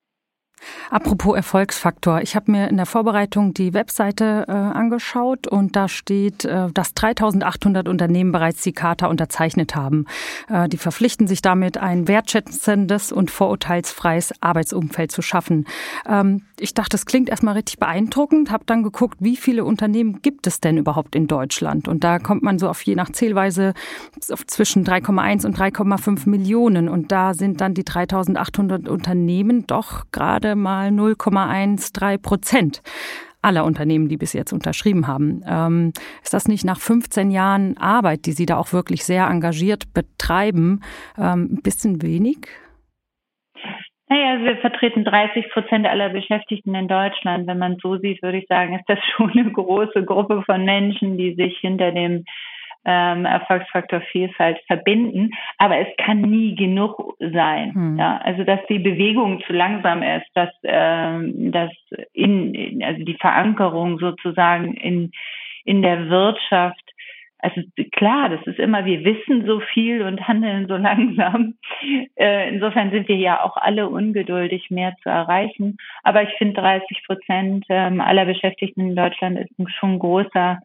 Apropos 0.89 1.35
Erfolgsfaktor. 1.35 2.21
Ich 2.21 2.35
habe 2.35 2.51
mir 2.51 2.69
in 2.69 2.77
der 2.77 2.85
Vorbereitung 2.85 3.53
die 3.53 3.73
Webseite 3.73 4.45
äh, 4.47 4.51
angeschaut 4.51 5.47
und 5.47 5.75
da 5.75 5.87
steht, 5.87 6.45
äh, 6.45 6.69
dass 6.71 6.93
3800 6.93 7.87
Unternehmen 7.87 8.31
bereits 8.31 8.61
die 8.61 8.73
Charta 8.73 9.07
unterzeichnet 9.07 9.75
haben. 9.75 10.05
Äh, 10.49 10.69
die 10.69 10.77
verpflichten 10.77 11.27
sich 11.27 11.41
damit, 11.41 11.77
ein 11.77 12.07
wertschätzendes 12.07 13.11
und 13.11 13.31
vorurteilsfreies 13.31 14.33
Arbeitsumfeld 14.41 15.11
zu 15.11 15.21
schaffen. 15.21 15.65
Ähm, 16.07 16.43
ich 16.59 16.73
dachte, 16.73 16.91
das 16.91 17.05
klingt 17.05 17.29
erstmal 17.29 17.55
richtig 17.55 17.79
beeindruckend, 17.79 18.51
habe 18.51 18.63
dann 18.65 18.83
geguckt, 18.83 19.17
wie 19.19 19.35
viele 19.35 19.65
Unternehmen 19.65 20.21
gibt 20.21 20.47
es 20.47 20.59
denn 20.59 20.77
überhaupt 20.77 21.15
in 21.15 21.27
Deutschland? 21.27 21.87
Und 21.87 22.03
da 22.03 22.19
kommt 22.19 22.43
man 22.43 22.59
so 22.59 22.69
auf 22.69 22.81
je 22.83 22.95
nach 22.95 23.11
Zählweise 23.11 23.73
auf 24.31 24.45
zwischen 24.47 24.85
3,1 24.85 25.45
und 25.45 25.57
3,5 25.57 26.29
Millionen. 26.29 26.87
Und 26.87 27.11
da 27.11 27.33
sind 27.33 27.61
dann 27.61 27.73
die 27.73 27.83
3800 27.83 28.87
Unternehmen 28.87 29.65
doch 29.67 30.05
gerade 30.11 30.52
mal 30.55 30.89
0,13 30.89 32.21
Prozent. 32.21 32.81
aller 33.45 33.65
Unternehmen, 33.65 34.07
die 34.07 34.15
bis 34.15 34.31
jetzt 34.31 34.53
unterschrieben 34.53 35.05
haben. 35.05 35.43
Ähm, 35.45 35.91
ist 36.23 36.33
das 36.33 36.47
nicht 36.47 36.63
nach 36.63 36.79
15 36.79 37.29
Jahren 37.29 37.77
Arbeit, 37.77 38.25
die 38.25 38.31
Sie 38.31 38.45
da 38.45 38.57
auch 38.57 38.71
wirklich 38.71 39.03
sehr 39.03 39.27
engagiert 39.27 39.93
betreiben, 39.93 40.79
ähm, 41.17 41.49
ein 41.51 41.61
bisschen 41.61 42.01
wenig? 42.01 42.47
Naja, 44.13 44.33
also 44.33 44.45
wir 44.45 44.57
vertreten 44.57 45.03
30 45.03 45.49
Prozent 45.51 45.87
aller 45.87 46.09
Beschäftigten 46.09 46.75
in 46.75 46.87
Deutschland. 46.87 47.47
Wenn 47.47 47.57
man 47.57 47.77
so 47.81 47.97
sieht, 47.97 48.21
würde 48.21 48.37
ich 48.37 48.45
sagen, 48.47 48.75
ist 48.75 48.87
das 48.87 48.99
schon 49.15 49.31
eine 49.31 49.51
große 49.51 50.05
Gruppe 50.05 50.43
von 50.45 50.63
Menschen, 50.63 51.17
die 51.17 51.35
sich 51.35 51.57
hinter 51.59 51.91
dem 51.91 52.23
ähm, 52.85 53.25
Erfolgsfaktor 53.25 54.01
Vielfalt 54.11 54.59
verbinden. 54.67 55.31
Aber 55.57 55.77
es 55.77 55.87
kann 55.97 56.21
nie 56.21 56.55
genug 56.55 57.15
sein. 57.19 57.73
Hm. 57.73 57.97
Ja? 57.97 58.17
Also 58.23 58.43
dass 58.43 58.59
die 58.69 58.79
Bewegung 58.79 59.41
zu 59.45 59.53
langsam 59.53 60.03
ist, 60.03 60.27
dass, 60.33 60.49
ähm, 60.63 61.51
dass 61.51 61.71
in, 62.13 62.83
also 62.83 63.03
die 63.03 63.17
Verankerung 63.19 63.99
sozusagen 63.99 64.73
in, 64.73 65.11
in 65.65 65.81
der 65.81 66.09
Wirtschaft 66.09 66.79
also 67.43 67.61
klar, 67.91 68.29
das 68.29 68.39
ist 68.47 68.57
immer, 68.57 68.85
wir 68.85 69.03
wissen 69.03 69.45
so 69.45 69.59
viel 69.59 70.03
und 70.03 70.25
handeln 70.27 70.65
so 70.67 70.77
langsam. 70.77 71.55
Äh, 72.15 72.49
insofern 72.49 72.91
sind 72.91 73.09
wir 73.09 73.17
ja 73.17 73.43
auch 73.43 73.57
alle 73.57 73.89
ungeduldig, 73.89 74.71
mehr 74.71 74.95
zu 75.03 75.09
erreichen. 75.09 75.77
Aber 76.03 76.23
ich 76.23 76.33
finde, 76.37 76.61
30 76.61 77.03
Prozent 77.05 77.65
ähm, 77.67 77.99
aller 77.99 78.25
Beschäftigten 78.25 78.87
in 78.87 78.95
Deutschland 78.95 79.37
ist 79.39 79.51
schon 79.73 79.95
ein 79.95 79.99
großer, 79.99 80.59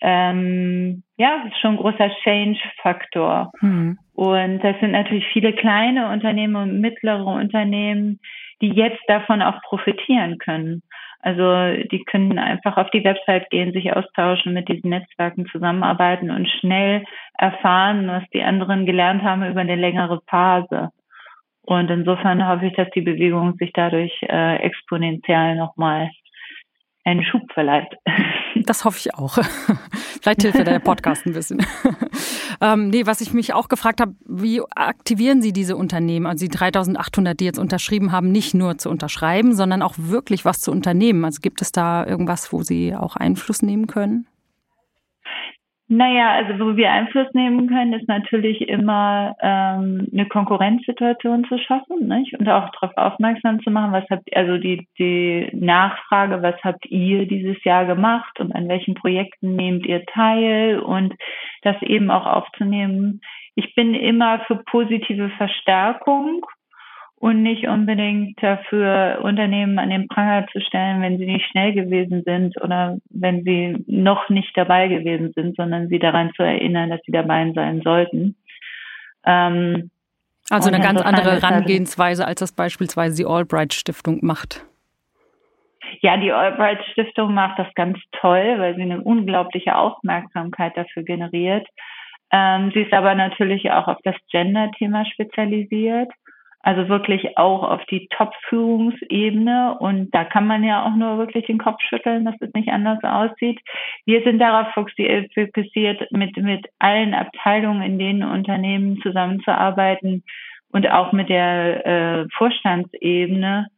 ähm, 0.00 1.02
ja, 1.16 1.44
ist 1.46 1.60
schon 1.60 1.72
ein 1.72 1.76
großer 1.76 2.10
Change-Faktor. 2.22 3.52
Mhm. 3.60 3.98
Und 4.14 4.60
das 4.60 4.78
sind 4.80 4.92
natürlich 4.92 5.26
viele 5.32 5.52
kleine 5.52 6.10
Unternehmen 6.10 6.56
und 6.56 6.80
mittlere 6.80 7.26
Unternehmen, 7.26 8.20
die 8.60 8.70
jetzt 8.70 9.02
davon 9.08 9.42
auch 9.42 9.60
profitieren 9.62 10.38
können. 10.38 10.82
Also 11.22 11.84
die 11.90 12.02
können 12.04 12.38
einfach 12.38 12.78
auf 12.78 12.90
die 12.90 13.04
Website 13.04 13.50
gehen, 13.50 13.72
sich 13.72 13.94
austauschen, 13.94 14.54
mit 14.54 14.68
diesen 14.68 14.90
Netzwerken 14.90 15.46
zusammenarbeiten 15.46 16.30
und 16.30 16.48
schnell 16.48 17.04
erfahren, 17.36 18.08
was 18.08 18.22
die 18.32 18.42
anderen 18.42 18.86
gelernt 18.86 19.22
haben 19.22 19.44
über 19.44 19.60
eine 19.60 19.76
längere 19.76 20.20
Phase. 20.28 20.90
Und 21.62 21.90
insofern 21.90 22.46
hoffe 22.48 22.66
ich, 22.66 22.72
dass 22.72 22.88
die 22.90 23.02
Bewegung 23.02 23.54
sich 23.56 23.70
dadurch 23.74 24.12
äh, 24.22 24.56
exponentiell 24.56 25.56
nochmal 25.56 26.10
einen 27.04 27.22
Schub 27.22 27.52
verleiht. 27.52 27.94
Das 28.66 28.84
hoffe 28.84 28.98
ich 28.98 29.14
auch. 29.14 29.38
Vielleicht 30.20 30.42
hilft 30.42 30.58
ja 30.58 30.64
der 30.64 30.78
Podcast 30.78 31.26
ein 31.26 31.32
bisschen. 31.32 31.64
ähm, 32.60 32.88
nee, 32.88 33.06
was 33.06 33.20
ich 33.20 33.32
mich 33.32 33.54
auch 33.54 33.68
gefragt 33.68 34.00
habe, 34.00 34.14
wie 34.26 34.62
aktivieren 34.74 35.42
Sie 35.42 35.52
diese 35.52 35.76
Unternehmen, 35.76 36.26
also 36.26 36.44
die 36.44 36.50
3800, 36.50 37.38
die 37.38 37.44
jetzt 37.44 37.58
unterschrieben 37.58 38.12
haben, 38.12 38.30
nicht 38.32 38.54
nur 38.54 38.78
zu 38.78 38.90
unterschreiben, 38.90 39.54
sondern 39.54 39.82
auch 39.82 39.94
wirklich 39.96 40.44
was 40.44 40.60
zu 40.60 40.70
unternehmen? 40.70 41.24
Also 41.24 41.40
gibt 41.40 41.62
es 41.62 41.72
da 41.72 42.06
irgendwas, 42.06 42.52
wo 42.52 42.62
Sie 42.62 42.94
auch 42.94 43.16
Einfluss 43.16 43.62
nehmen 43.62 43.86
können? 43.86 44.26
Naja, 45.92 46.34
also 46.34 46.52
wo 46.60 46.76
wir 46.76 46.92
Einfluss 46.92 47.26
nehmen 47.32 47.66
können, 47.66 47.94
ist 47.94 48.06
natürlich 48.06 48.68
immer 48.68 49.34
ähm, 49.40 50.06
eine 50.12 50.24
Konkurrenzsituation 50.28 51.44
zu 51.46 51.58
schaffen 51.58 52.06
nicht? 52.06 52.38
und 52.38 52.48
auch 52.48 52.70
darauf 52.70 52.96
aufmerksam 52.96 53.60
zu 53.60 53.72
machen, 53.72 53.90
was 53.90 54.04
habt 54.08 54.36
also 54.36 54.56
die, 54.58 54.86
die 55.00 55.48
Nachfrage, 55.52 56.44
was 56.44 56.54
habt 56.62 56.86
ihr 56.86 57.26
dieses 57.26 57.56
Jahr 57.64 57.86
gemacht 57.86 58.38
und 58.38 58.54
an 58.54 58.68
welchen 58.68 58.94
Projekten 58.94 59.56
nehmt 59.56 59.84
ihr 59.84 60.06
teil 60.06 60.78
und 60.78 61.12
das 61.62 61.74
eben 61.82 62.12
auch 62.12 62.24
aufzunehmen. 62.24 63.20
Ich 63.56 63.74
bin 63.74 63.94
immer 63.94 64.38
für 64.46 64.62
positive 64.66 65.30
Verstärkung 65.30 66.46
und 67.20 67.42
nicht 67.42 67.68
unbedingt 67.68 68.42
dafür 68.42 69.20
Unternehmen 69.22 69.78
an 69.78 69.90
den 69.90 70.08
Pranger 70.08 70.46
zu 70.52 70.60
stellen, 70.62 71.02
wenn 71.02 71.18
sie 71.18 71.26
nicht 71.26 71.46
schnell 71.50 71.74
gewesen 71.74 72.22
sind 72.24 72.58
oder 72.62 72.96
wenn 73.10 73.44
sie 73.44 73.84
noch 73.86 74.30
nicht 74.30 74.56
dabei 74.56 74.88
gewesen 74.88 75.30
sind, 75.34 75.54
sondern 75.54 75.88
sie 75.88 75.98
daran 75.98 76.32
zu 76.34 76.42
erinnern, 76.42 76.88
dass 76.88 77.00
sie 77.04 77.12
dabei 77.12 77.52
sein 77.54 77.82
sollten. 77.82 78.36
Ähm, 79.26 79.90
also 80.48 80.70
eine 80.70 80.82
ganz 80.82 81.02
andere 81.02 81.42
Herangehensweise, 81.42 82.26
als 82.26 82.40
das 82.40 82.52
beispielsweise 82.52 83.22
die 83.22 83.28
Albright 83.28 83.74
Stiftung 83.74 84.20
macht. 84.22 84.64
Ja, 86.00 86.16
die 86.16 86.32
Albright 86.32 86.82
Stiftung 86.92 87.34
macht 87.34 87.58
das 87.58 87.68
ganz 87.74 87.98
toll, 88.12 88.54
weil 88.56 88.76
sie 88.76 88.82
eine 88.82 89.02
unglaubliche 89.02 89.76
Aufmerksamkeit 89.76 90.74
dafür 90.74 91.02
generiert. 91.02 91.68
Ähm, 92.32 92.70
sie 92.72 92.80
ist 92.80 92.94
aber 92.94 93.14
natürlich 93.14 93.70
auch 93.70 93.88
auf 93.88 93.98
das 94.04 94.16
Gender-Thema 94.30 95.04
spezialisiert. 95.04 96.10
Also 96.62 96.88
wirklich 96.88 97.38
auch 97.38 97.62
auf 97.62 97.84
die 97.86 98.06
Top-Führungsebene. 98.08 99.78
Und 99.78 100.14
da 100.14 100.24
kann 100.24 100.46
man 100.46 100.62
ja 100.62 100.84
auch 100.84 100.94
nur 100.94 101.16
wirklich 101.18 101.46
den 101.46 101.58
Kopf 101.58 101.80
schütteln, 101.88 102.26
dass 102.26 102.34
es 102.40 102.52
nicht 102.52 102.68
anders 102.68 103.02
aussieht. 103.02 103.60
Wir 104.04 104.22
sind 104.22 104.38
darauf 104.38 104.72
fokussiert, 104.74 106.12
mit, 106.12 106.36
mit 106.36 106.66
allen 106.78 107.14
Abteilungen 107.14 107.82
in 107.82 107.98
den 107.98 108.22
Unternehmen 108.22 109.00
zusammenzuarbeiten 109.02 110.22
und 110.70 110.88
auch 110.90 111.12
mit 111.12 111.30
der 111.30 111.86
äh, 111.86 112.26
Vorstandsebene, 112.36 113.68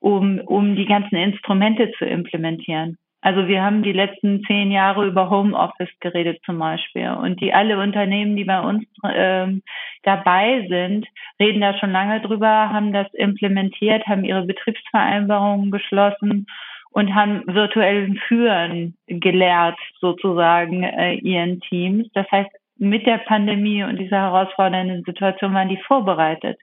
um, 0.00 0.38
um 0.40 0.76
die 0.76 0.86
ganzen 0.86 1.16
Instrumente 1.16 1.90
zu 1.98 2.04
implementieren. 2.04 2.98
Also 3.20 3.48
wir 3.48 3.62
haben 3.62 3.82
die 3.82 3.92
letzten 3.92 4.44
zehn 4.44 4.70
Jahre 4.70 5.06
über 5.06 5.28
Homeoffice 5.28 5.90
geredet 6.00 6.40
zum 6.44 6.58
Beispiel. 6.58 7.10
Und 7.10 7.40
die 7.40 7.52
alle 7.52 7.78
Unternehmen, 7.78 8.36
die 8.36 8.44
bei 8.44 8.60
uns 8.60 8.84
ähm, 9.12 9.62
dabei 10.04 10.66
sind, 10.68 11.06
reden 11.40 11.60
da 11.60 11.76
schon 11.78 11.90
lange 11.90 12.20
drüber, 12.20 12.48
haben 12.48 12.92
das 12.92 13.12
implementiert, 13.14 14.06
haben 14.06 14.24
ihre 14.24 14.44
Betriebsvereinbarungen 14.44 15.72
geschlossen 15.72 16.46
und 16.90 17.14
haben 17.14 17.42
virtuellen 17.46 18.16
Führen 18.28 18.96
gelehrt, 19.08 19.78
sozusagen, 20.00 20.84
äh, 20.84 21.14
ihren 21.14 21.60
Teams. 21.60 22.08
Das 22.14 22.30
heißt, 22.30 22.50
mit 22.76 23.04
der 23.06 23.18
Pandemie 23.18 23.82
und 23.82 23.98
dieser 23.98 24.18
herausfordernden 24.18 25.02
Situation 25.04 25.54
waren 25.54 25.68
die 25.68 25.82
vorbereitet. 25.86 26.58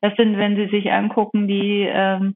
Das 0.00 0.14
sind, 0.16 0.38
wenn 0.38 0.56
Sie 0.56 0.68
sich 0.68 0.90
angucken, 0.90 1.46
die 1.46 1.86
ähm, 1.90 2.34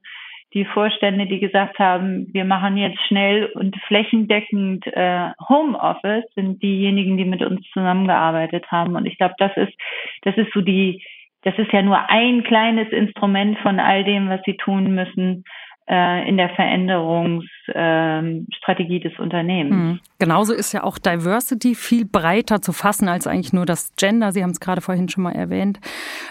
die 0.55 0.65
Vorstände, 0.65 1.25
die 1.25 1.39
gesagt 1.39 1.77
haben, 1.79 2.27
wir 2.31 2.45
machen 2.45 2.77
jetzt 2.77 2.99
schnell 3.07 3.47
und 3.55 3.75
flächendeckend 3.87 4.87
äh, 4.87 5.31
Homeoffice, 5.49 6.23
sind 6.33 6.63
diejenigen, 6.63 7.17
die 7.17 7.25
mit 7.25 7.41
uns 7.41 7.61
zusammengearbeitet 7.73 8.65
haben. 8.71 8.95
Und 8.95 9.05
ich 9.05 9.17
glaube, 9.17 9.35
das 9.37 9.51
ist, 9.57 9.73
das 10.21 10.37
ist 10.37 10.51
so 10.53 10.61
die, 10.61 11.03
das 11.41 11.59
ist 11.59 11.73
ja 11.73 11.81
nur 11.81 12.09
ein 12.09 12.43
kleines 12.43 12.89
Instrument 12.89 13.59
von 13.59 13.81
all 13.81 14.05
dem, 14.05 14.29
was 14.29 14.39
sie 14.45 14.55
tun 14.55 14.95
müssen, 14.95 15.43
in 15.87 16.37
der 16.37 16.49
Veränderungsstrategie 16.49 19.01
des 19.01 19.19
Unternehmens. 19.19 19.75
Mhm. 19.75 19.99
Genauso 20.17 20.53
ist 20.53 20.73
ja 20.73 20.83
auch 20.83 20.97
Diversity 20.97 21.75
viel 21.75 22.05
breiter 22.05 22.59
zu 22.59 22.73
fassen 22.73 23.07
als 23.07 23.27
eigentlich 23.27 23.53
nur 23.53 23.67
das 23.67 23.93
Gender. 23.95 24.31
Sie 24.31 24.41
haben 24.41 24.49
es 24.49 24.59
gerade 24.59 24.81
vorhin 24.81 25.09
schon 25.09 25.21
mal 25.23 25.33
erwähnt. 25.33 25.79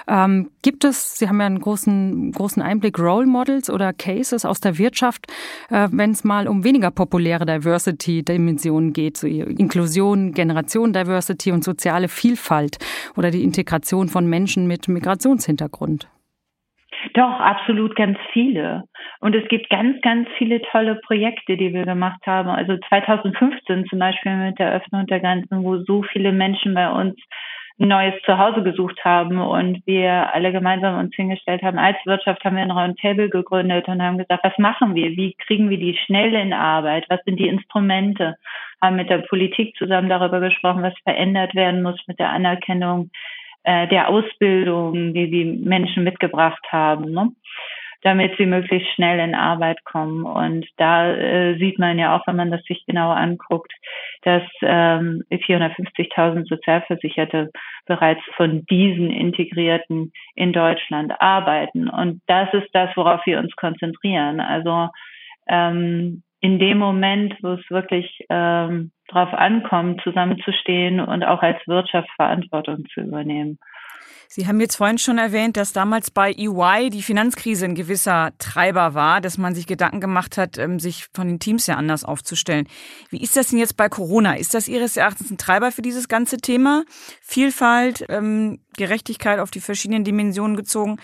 Ähm, 0.09 0.51
gibt 0.63 0.83
es, 0.85 1.19
Sie 1.19 1.29
haben 1.29 1.39
ja 1.39 1.47
einen 1.47 1.61
großen, 1.61 2.33
großen 2.33 2.63
Einblick, 2.63 2.99
Role 2.99 3.27
Models 3.27 3.71
oder 3.71 3.93
Cases 3.93 4.45
aus 4.45 4.59
der 4.59 4.77
Wirtschaft, 4.77 5.33
äh, 5.71 5.89
wenn 5.93 6.11
es 6.11 6.25
mal 6.25 6.49
um 6.49 6.65
weniger 6.65 6.91
populäre 6.91 7.47
Diversity-Dimensionen 7.47 8.93
geht, 8.93 9.19
so 9.19 9.29
Inklusion, 9.29 10.33
Generation 10.33 10.93
Diversity 10.93 11.53
und 11.53 11.63
soziale 11.63 12.09
Vielfalt 12.09 12.79
oder 13.17 13.31
die 13.31 13.45
Integration 13.45 14.09
von 14.09 14.27
Menschen 14.27 14.67
mit 14.67 14.89
Migrationshintergrund? 14.89 16.09
Doch, 17.13 17.41
absolut 17.41 17.95
ganz 17.97 18.19
viele. 18.33 18.85
Und 19.21 19.35
es 19.35 19.47
gibt 19.49 19.69
ganz, 19.69 20.01
ganz 20.01 20.29
viele 20.39 20.63
tolle 20.63 20.97
Projekte, 20.97 21.57
die 21.57 21.73
wir 21.73 21.85
gemacht 21.85 22.21
haben. 22.27 22.49
Also 22.49 22.77
2015 22.89 23.87
zum 23.87 23.99
Beispiel 23.99 24.35
mit 24.37 24.59
der 24.59 24.73
Öffnung 24.73 25.07
der 25.07 25.21
Grenzen, 25.21 25.63
wo 25.63 25.77
so 25.79 26.03
viele 26.03 26.33
Menschen 26.33 26.75
bei 26.75 26.91
uns 26.91 27.15
ein 27.81 27.89
neues 27.89 28.15
Zuhause 28.25 28.63
gesucht 28.63 29.05
haben 29.05 29.41
und 29.41 29.85
wir 29.85 30.33
alle 30.33 30.53
gemeinsam 30.53 30.99
uns 30.99 31.15
hingestellt 31.15 31.63
haben. 31.63 31.79
Als 31.79 31.97
Wirtschaft 32.05 32.45
haben 32.45 32.57
wir 32.57 32.63
ein 32.63 32.71
Roundtable 32.71 33.29
gegründet 33.29 33.89
und 33.89 34.01
haben 34.01 34.19
gesagt, 34.19 34.45
was 34.45 34.57
machen 34.59 34.95
wir? 34.95 35.11
Wie 35.11 35.35
kriegen 35.47 35.71
wir 35.71 35.79
die 35.79 35.99
schnell 36.07 36.35
in 36.35 36.53
Arbeit? 36.53 37.05
Was 37.09 37.21
sind 37.25 37.39
die 37.41 37.49
Instrumente? 37.49 38.37
Haben 38.81 38.97
mit 38.97 39.11
der 39.11 39.19
Politik 39.19 39.75
zusammen 39.77 40.09
darüber 40.09 40.39
gesprochen, 40.39 40.83
was 40.83 40.95
verändert 41.03 41.55
werden 41.57 41.83
muss 41.83 42.01
mit 42.07 42.21
der 42.21 42.31
Anerkennung 42.31 43.11
äh, 43.65 43.89
der 43.89 44.09
Ausbildung, 44.09 45.15
die 45.15 45.31
die 45.31 45.45
Menschen 45.45 46.05
mitgebracht 46.05 46.65
haben, 46.71 47.11
ne? 47.13 47.31
damit 48.05 48.37
sie 48.37 48.45
möglichst 48.45 48.93
schnell 48.95 49.19
in 49.19 49.35
Arbeit 49.35 49.83
kommen. 49.85 50.25
Und 50.25 50.67
da 50.77 51.11
äh, 51.11 51.57
sieht 51.59 51.79
man 51.79 51.99
ja 51.99 52.15
auch, 52.15 52.27
wenn 52.27 52.37
man 52.37 52.51
das 52.51 52.63
sich 52.65 52.85
genauer 52.87 53.17
anguckt, 53.17 53.73
dass 54.23 54.43
ähm, 54.61 55.23
450.000 55.31 56.47
Sozialversicherte 56.47 57.51
bereits 57.87 58.21
von 58.37 58.67
diesen 58.67 59.11
Integrierten 59.11 60.13
in 60.35 60.53
Deutschland 60.53 61.19
arbeiten. 61.19 61.89
Und 61.89 62.21
das 62.27 62.53
ist 62.53 62.69
das, 62.75 62.95
worauf 62.95 63.25
wir 63.25 63.39
uns 63.39 63.57
konzentrieren. 63.57 64.39
Also 64.39 64.91
ähm, 65.49 66.24
in 66.45 66.59
dem 66.59 66.77
Moment, 66.77 67.35
wo 67.41 67.55
es 67.55 67.71
wirklich 67.71 68.27
ähm, 68.29 68.91
darauf 69.09 69.33
ankommt, 69.33 70.03
zusammenzustehen 70.05 71.01
und 71.01 71.25
auch 71.25 71.41
als 71.41 71.57
Wirtschaft 71.67 72.11
Verantwortung 72.17 72.85
zu 72.93 73.01
übernehmen. 73.01 73.59
Sie 74.29 74.47
haben 74.47 74.61
jetzt 74.61 74.77
vorhin 74.77 74.99
schon 74.99 75.17
erwähnt, 75.17 75.57
dass 75.57 75.73
damals 75.73 76.11
bei 76.11 76.33
EY 76.33 76.91
die 76.91 77.01
Finanzkrise 77.01 77.65
ein 77.65 77.75
gewisser 77.75 78.33
Treiber 78.39 78.93
war, 78.93 79.23
dass 79.23 79.39
man 79.39 79.55
sich 79.55 79.67
Gedanken 79.67 80.03
gemacht 80.03 80.37
hat, 80.37 80.59
ähm, 80.59 80.79
sich 80.81 81.07
von 81.15 81.29
den 81.29 81.39
Teams 81.39 81.67
ja 81.67 81.77
anders 81.77 82.05
aufzustellen. 82.05 82.69
Wie 83.09 83.23
ist 83.23 83.39
das 83.39 83.49
denn 83.49 83.59
jetzt 83.59 83.79
bei 83.79 83.89
Corona? 83.89 84.35
Ist 84.35 84.53
das 84.53 84.69
Ihres 84.69 84.99
Erachtens 84.99 85.31
ein 85.31 85.39
Treiber 85.39 85.73
für 85.73 85.83
dieses 85.83 86.09
ganze 86.09 86.37
Thema? 86.37 86.85
Vielfalt, 87.23 88.05
ähm, 88.11 88.59
Gerechtigkeit 88.77 89.39
auf 89.41 89.51
die 89.51 89.61
verschiedenen 89.61 90.05
Dimensionen 90.05 90.57
gezogen? 90.57 90.99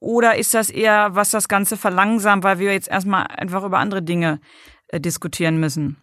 Oder 0.00 0.36
ist 0.36 0.54
das 0.54 0.70
eher, 0.70 1.14
was 1.14 1.30
das 1.30 1.48
Ganze 1.48 1.76
verlangsamt, 1.76 2.44
weil 2.44 2.58
wir 2.58 2.72
jetzt 2.72 2.88
erstmal 2.88 3.26
einfach 3.26 3.62
über 3.64 3.78
andere 3.78 4.02
Dinge 4.02 4.40
äh, 4.88 5.00
diskutieren 5.00 5.58
müssen? 5.58 6.02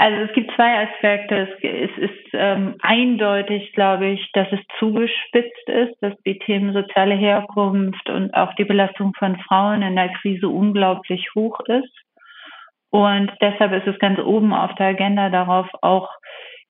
Also 0.00 0.16
es 0.22 0.32
gibt 0.32 0.54
zwei 0.54 0.86
Aspekte. 0.86 1.48
Es, 1.60 1.98
ist 1.98 2.30
ähm, 2.32 2.76
eindeutig, 2.82 3.72
glaube 3.72 4.06
ich, 4.06 4.30
dass 4.32 4.46
es 4.52 4.60
zugespitzt 4.78 5.68
ist, 5.68 5.96
dass 6.00 6.14
die 6.24 6.38
Themen 6.38 6.72
soziale 6.72 7.16
Herkunft 7.16 8.08
und 8.08 8.32
auch 8.32 8.54
die 8.54 8.64
Belastung 8.64 9.12
von 9.18 9.36
Frauen 9.40 9.82
in 9.82 9.96
der 9.96 10.10
Krise 10.20 10.48
unglaublich 10.48 11.28
hoch 11.34 11.58
ist. 11.66 11.92
Und 12.90 13.32
deshalb 13.40 13.72
ist 13.72 13.92
es 13.92 13.98
ganz 13.98 14.20
oben 14.20 14.54
auf 14.54 14.72
der 14.76 14.88
Agenda 14.88 15.30
darauf 15.30 15.66
auch 15.82 16.08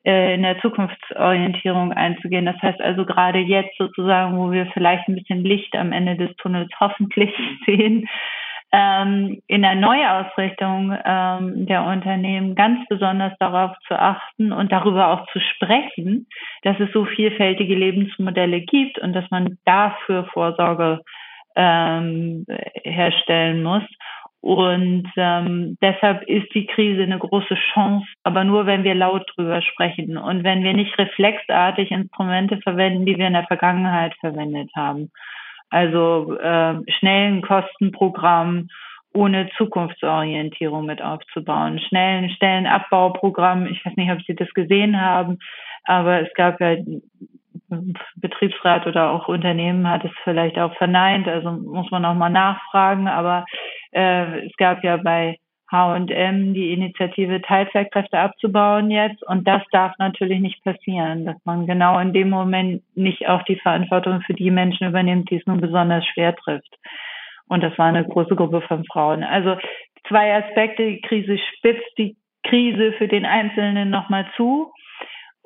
äh, 0.05 0.35
in 0.35 0.43
der 0.43 0.59
Zukunftsorientierung 0.61 1.93
einzugehen. 1.93 2.47
Das 2.47 2.61
heißt 2.63 2.81
also 2.81 3.05
gerade 3.05 3.41
jetzt 3.41 3.77
sozusagen, 3.77 4.39
wo 4.39 4.51
wir 4.51 4.67
vielleicht 4.73 5.07
ein 5.07 5.17
bisschen 5.17 5.45
Licht 5.45 5.77
am 5.77 5.93
Ende 5.93 6.17
des 6.17 6.35
Tunnels 6.37 6.71
hoffentlich 6.81 7.31
sehen, 7.67 8.09
ähm, 8.73 9.41
in 9.47 9.63
der 9.63 9.75
Neuausrichtung 9.75 10.97
ähm, 11.05 11.67
der 11.67 11.85
Unternehmen 11.85 12.55
ganz 12.55 12.87
besonders 12.89 13.33
darauf 13.39 13.77
zu 13.87 13.99
achten 13.99 14.53
und 14.53 14.71
darüber 14.73 15.09
auch 15.09 15.27
zu 15.33 15.41
sprechen, 15.41 16.27
dass 16.63 16.79
es 16.79 16.93
so 16.93 17.07
vielfältige 17.07 17.75
Lebensmodelle 17.75 18.61
gibt 18.61 18.99
und 18.99 19.15
dass 19.15 19.31
man 19.31 19.57
dafür 19.65 20.25
Vorsorge 20.33 21.01
ähm, 21.57 22.45
herstellen 22.85 23.63
muss. 23.63 23.85
Und 24.41 25.11
ähm, 25.17 25.77
deshalb 25.83 26.23
ist 26.29 26.55
die 26.55 26.67
Krise 26.67 27.03
eine 27.03 27.19
große 27.19 27.57
Chance, 27.73 28.07
aber 28.23 28.45
nur 28.45 28.67
wenn 28.67 28.85
wir 28.85 28.95
laut 28.95 29.29
drüber 29.35 29.61
sprechen 29.63 30.17
und 30.17 30.45
wenn 30.45 30.63
wir 30.63 30.75
nicht 30.75 30.97
reflexartig 30.97 31.91
Instrumente 31.91 32.59
verwenden, 32.59 33.05
die 33.05 33.19
wir 33.19 33.27
in 33.27 33.33
der 33.33 33.47
Vergangenheit 33.47 34.15
verwendet 34.21 34.71
haben. 34.77 35.11
Also 35.71 36.37
äh, 36.39 36.75
schnellen 36.99 37.43
Kostenprogramm 37.43 38.69
ohne 39.15 39.49
Zukunftsorientierung 39.57 40.87
mit 40.87 41.03
aufzubauen. 41.03 41.79
Schnellen 41.81 42.31
Stellenabbauprogramm, 42.31 43.67
ich 43.67 43.85
weiß 43.85 43.97
nicht, 43.97 44.11
ob 44.11 44.23
Sie 44.23 44.35
das 44.35 44.53
gesehen 44.55 45.01
haben, 45.01 45.39
aber 45.85 46.21
es 46.21 46.33
gab 46.35 46.61
ja 46.61 46.77
Betriebsrat 48.17 48.87
oder 48.87 49.11
auch 49.11 49.29
Unternehmen 49.29 49.89
hat 49.89 50.05
es 50.05 50.11
vielleicht 50.25 50.59
auch 50.59 50.75
verneint, 50.77 51.29
also 51.29 51.51
muss 51.51 51.91
man 51.91 52.05
auch 52.05 52.15
mal 52.15 52.31
nachfragen, 52.31 53.09
aber 53.09 53.45
äh, 53.93 54.47
es 54.47 54.57
gab 54.57 54.83
ja 54.83 54.97
bei 54.97 55.37
H&M 55.71 56.55
die 56.55 56.73
Initiative 56.73 57.43
Teilzeitkräfte 57.43 58.19
abzubauen 58.19 58.91
jetzt 58.91 59.23
und 59.23 59.47
das 59.47 59.63
darf 59.71 59.93
natürlich 59.99 60.41
nicht 60.41 60.65
passieren, 60.65 61.27
dass 61.27 61.37
man 61.45 61.67
genau 61.67 61.99
in 61.99 62.13
dem 62.13 62.31
Moment 62.31 62.83
nicht 62.95 63.29
auch 63.29 63.43
die 63.43 63.57
Verantwortung 63.57 64.23
für 64.23 64.35
die 64.35 64.51
Menschen 64.51 64.89
übernimmt, 64.89 65.31
die 65.31 65.37
es 65.37 65.47
nun 65.47 65.61
besonders 65.61 66.07
schwer 66.07 66.35
trifft. 66.35 66.75
Und 67.49 67.63
das 67.63 67.77
war 67.79 67.87
eine 67.87 68.05
große 68.05 68.35
Gruppe 68.35 68.63
von 68.63 68.85
Frauen. 68.87 69.23
Also 69.25 69.57
zwei 70.09 70.35
Aspekte, 70.37 70.87
die 70.87 71.01
Krise 71.03 71.39
spitzt 71.57 71.99
die 71.99 72.17
Krise 72.45 72.93
für 72.95 73.09
den 73.09 73.27
Einzelnen 73.27 73.91
nochmal 73.91 74.27
zu 74.37 74.73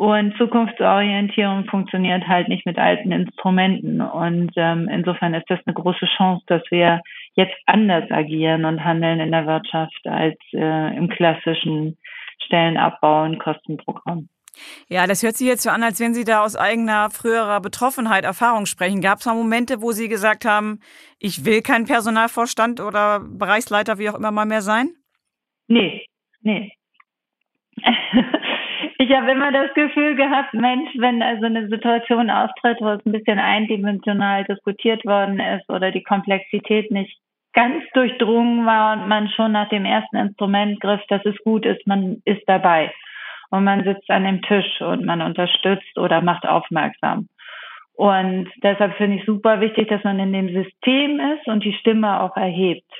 und 0.02 0.36
Zukunftsorientierung 0.36 1.66
funktioniert 1.66 2.26
halt 2.26 2.48
nicht 2.48 2.66
mit 2.66 2.76
alten 2.76 3.12
Instrumenten. 3.12 4.00
Und 4.00 4.50
ähm, 4.56 4.88
insofern 4.88 5.32
ist 5.32 5.48
das 5.48 5.60
eine 5.64 5.74
große 5.74 6.06
Chance, 6.16 6.42
dass 6.48 6.62
wir 6.72 7.00
jetzt 7.34 7.54
anders 7.66 8.10
agieren 8.10 8.64
und 8.64 8.82
handeln 8.82 9.20
in 9.20 9.30
der 9.30 9.46
Wirtschaft 9.46 10.00
als 10.06 10.36
äh, 10.54 10.96
im 10.96 11.08
klassischen 11.08 11.96
Stellenabbau 12.44 13.22
und 13.22 13.38
Kostenprogramm. 13.38 14.28
Ja, 14.88 15.06
das 15.06 15.22
hört 15.22 15.36
sich 15.36 15.46
jetzt 15.46 15.62
so 15.62 15.70
an, 15.70 15.84
als 15.84 16.00
wenn 16.00 16.14
Sie 16.14 16.24
da 16.24 16.42
aus 16.42 16.56
eigener 16.56 17.08
früherer 17.10 17.60
Betroffenheit 17.60 18.24
Erfahrung 18.24 18.66
sprechen. 18.66 19.02
Gab 19.02 19.20
es 19.20 19.26
mal 19.26 19.36
Momente, 19.36 19.82
wo 19.82 19.92
Sie 19.92 20.08
gesagt 20.08 20.44
haben, 20.44 20.80
ich 21.20 21.44
will 21.44 21.62
kein 21.62 21.84
Personalvorstand 21.84 22.80
oder 22.80 23.20
Bereichsleiter, 23.20 23.98
wie 23.98 24.10
auch 24.10 24.16
immer 24.16 24.32
mal 24.32 24.46
mehr 24.46 24.62
sein? 24.62 24.96
Nee, 25.68 26.06
nee. 26.40 26.72
Ich 29.02 29.10
habe 29.10 29.32
immer 29.32 29.50
das 29.50 29.74
Gefühl 29.74 30.14
gehabt, 30.14 30.54
Mensch, 30.54 30.90
wenn 30.96 31.22
also 31.22 31.46
eine 31.46 31.66
Situation 31.66 32.30
austritt, 32.30 32.76
wo 32.80 32.90
es 32.90 33.04
ein 33.04 33.10
bisschen 33.10 33.40
eindimensional 33.40 34.44
diskutiert 34.44 35.04
worden 35.04 35.40
ist 35.40 35.68
oder 35.68 35.90
die 35.90 36.04
Komplexität 36.04 36.88
nicht 36.92 37.18
ganz 37.52 37.82
durchdrungen 37.94 38.64
war 38.64 38.92
und 38.92 39.08
man 39.08 39.28
schon 39.30 39.50
nach 39.50 39.68
dem 39.70 39.86
ersten 39.86 40.14
Instrument 40.14 40.80
griff, 40.80 41.00
dass 41.08 41.20
es 41.24 41.34
gut 41.42 41.66
ist, 41.66 41.84
man 41.84 42.22
ist 42.24 42.44
dabei 42.46 42.92
und 43.50 43.64
man 43.64 43.82
sitzt 43.82 44.08
an 44.08 44.22
dem 44.22 44.40
Tisch 44.40 44.80
und 44.80 45.04
man 45.04 45.20
unterstützt 45.20 45.98
oder 45.98 46.22
macht 46.22 46.46
aufmerksam. 46.46 47.26
Und 47.94 48.50
deshalb 48.62 48.94
finde 48.98 49.16
ich 49.16 49.24
super 49.24 49.60
wichtig, 49.60 49.88
dass 49.88 50.04
man 50.04 50.20
in 50.20 50.32
dem 50.32 50.46
System 50.50 51.18
ist 51.18 51.48
und 51.48 51.64
die 51.64 51.74
Stimme 51.74 52.20
auch 52.20 52.36
erhebt. 52.36 52.92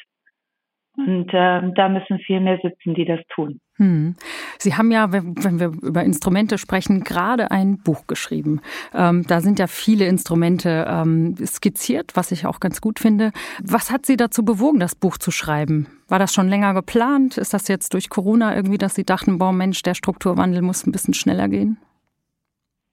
Und 0.97 1.33
äh, 1.33 1.61
da 1.77 1.89
müssen 1.89 2.19
viel 2.19 2.41
mehr 2.41 2.59
sitzen, 2.61 2.95
die 2.95 3.05
das 3.05 3.21
tun. 3.29 3.61
Hm. 3.83 4.15
Sie 4.59 4.77
haben 4.77 4.93
ja, 4.93 5.11
wenn 5.11 5.59
wir 5.59 5.73
über 5.83 6.05
Instrumente 6.05 6.57
sprechen, 6.57 7.03
gerade 7.03 7.51
ein 7.51 7.79
Buch 7.79 8.07
geschrieben. 8.07 8.61
Ähm, 8.95 9.25
da 9.27 9.41
sind 9.41 9.59
ja 9.59 9.67
viele 9.67 10.07
Instrumente 10.07 10.87
ähm, 10.89 11.35
skizziert, 11.45 12.13
was 12.15 12.31
ich 12.31 12.47
auch 12.47 12.61
ganz 12.61 12.81
gut 12.81 13.01
finde. 13.01 13.33
Was 13.61 13.91
hat 13.91 14.07
Sie 14.07 14.17
dazu 14.17 14.45
bewogen, 14.45 14.79
das 14.79 14.95
Buch 14.95 15.19
zu 15.19 15.33
schreiben? 15.33 15.89
War 16.07 16.21
das 16.21 16.33
schon 16.33 16.49
länger 16.49 16.75
geplant? 16.75 17.39
Ist 17.39 17.55
das 17.55 17.67
jetzt 17.67 17.93
durch 17.93 18.09
Corona 18.09 18.55
irgendwie, 18.55 18.79
dass 18.79 18.95
Sie 18.95 19.05
dachten, 19.05 19.39
boah 19.39 19.53
Mensch, 19.53 19.83
der 19.83 19.95
Strukturwandel 19.95 20.63
muss 20.63 20.87
ein 20.87 20.93
bisschen 20.93 21.15
schneller 21.15 21.49
gehen? 21.49 21.77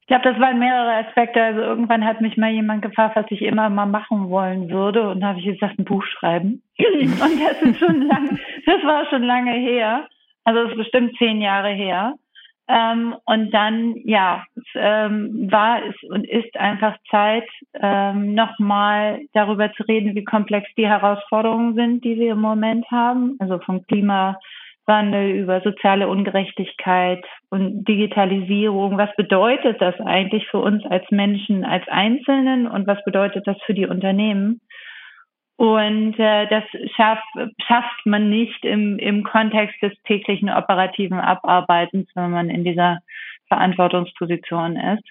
Ich 0.02 0.08
glaube, 0.08 0.23
das 0.23 0.39
waren 0.39 0.58
mehrere 0.58 1.06
Aspekte. 1.06 1.39
Also 1.39 1.60
irgendwann 1.62 2.04
hat 2.04 2.19
mich 2.19 2.36
mal 2.36 2.49
jemand 2.49 2.82
gefragt, 2.82 3.15
was 3.15 3.28
ich 3.30 3.43
immer 3.43 3.69
mal 3.69 3.86
machen 3.86 4.32
wollen 4.32 4.71
würde. 4.71 5.08
Und 5.08 5.21
da 5.21 5.28
habe 5.28 5.39
ich 5.39 5.45
gesagt, 5.45 5.78
ein 5.78 5.86
Buch 5.86 6.04
schreiben. 6.04 6.63
Und 6.80 7.19
das 7.21 7.62
ist 7.62 7.78
schon 7.78 8.02
lang, 8.08 8.39
das 8.65 8.84
war 8.84 9.06
schon 9.12 9.21
lange 9.21 9.52
her. 9.52 10.08
Also 10.49 10.62
es 10.62 10.71
ist 10.71 10.77
bestimmt 10.77 11.15
zehn 11.19 11.41
Jahre 11.41 11.69
her. 11.69 12.15
Ähm, 12.67 13.15
und 13.25 13.51
dann, 13.53 13.93
ja, 14.03 14.43
es, 14.55 14.63
ähm, 14.73 15.51
war 15.51 15.79
es 15.85 15.95
und 16.09 16.27
ist 16.27 16.57
einfach 16.57 16.97
Zeit, 17.12 17.47
ähm, 17.79 18.33
nochmal 18.33 19.21
darüber 19.33 19.71
zu 19.73 19.83
reden, 19.83 20.15
wie 20.15 20.23
komplex 20.23 20.67
die 20.75 20.88
Herausforderungen 20.88 21.75
sind, 21.75 22.03
die 22.03 22.17
wir 22.17 22.31
im 22.31 22.41
Moment 22.41 22.89
haben. 22.89 23.35
Also 23.38 23.59
vom 23.59 23.85
Klimawandel 23.85 25.29
über 25.35 25.62
soziale 25.62 26.07
Ungerechtigkeit 26.07 27.23
und 27.51 27.88
Digitalisierung. 27.88 28.97
Was 28.97 29.15
bedeutet 29.17 29.79
das 29.79 29.99
eigentlich 29.99 30.47
für 30.47 30.62
uns 30.62 30.83
als 30.88 31.05
Menschen, 31.12 31.63
als 31.63 31.88
Einzelnen 31.89 32.65
und 32.65 32.88
was 32.88 33.03
bedeutet 33.03 33.45
das 33.45 33.57
für 33.67 33.75
die 33.75 33.85
Unternehmen? 33.85 34.62
Und 35.60 36.17
äh, 36.17 36.48
das 36.48 36.63
schaff, 36.95 37.19
schafft 37.67 38.06
man 38.06 38.30
nicht 38.30 38.63
im, 38.63 38.98
im 38.98 39.26
Kontext 39.26 39.76
des 39.82 39.91
täglichen 40.06 40.50
operativen 40.50 41.19
Abarbeitens, 41.19 42.08
wenn 42.15 42.32
man 42.32 42.50
in 42.50 42.63
dieser 42.63 43.00
Verantwortungsposition 43.50 44.78
ist. 44.78 45.04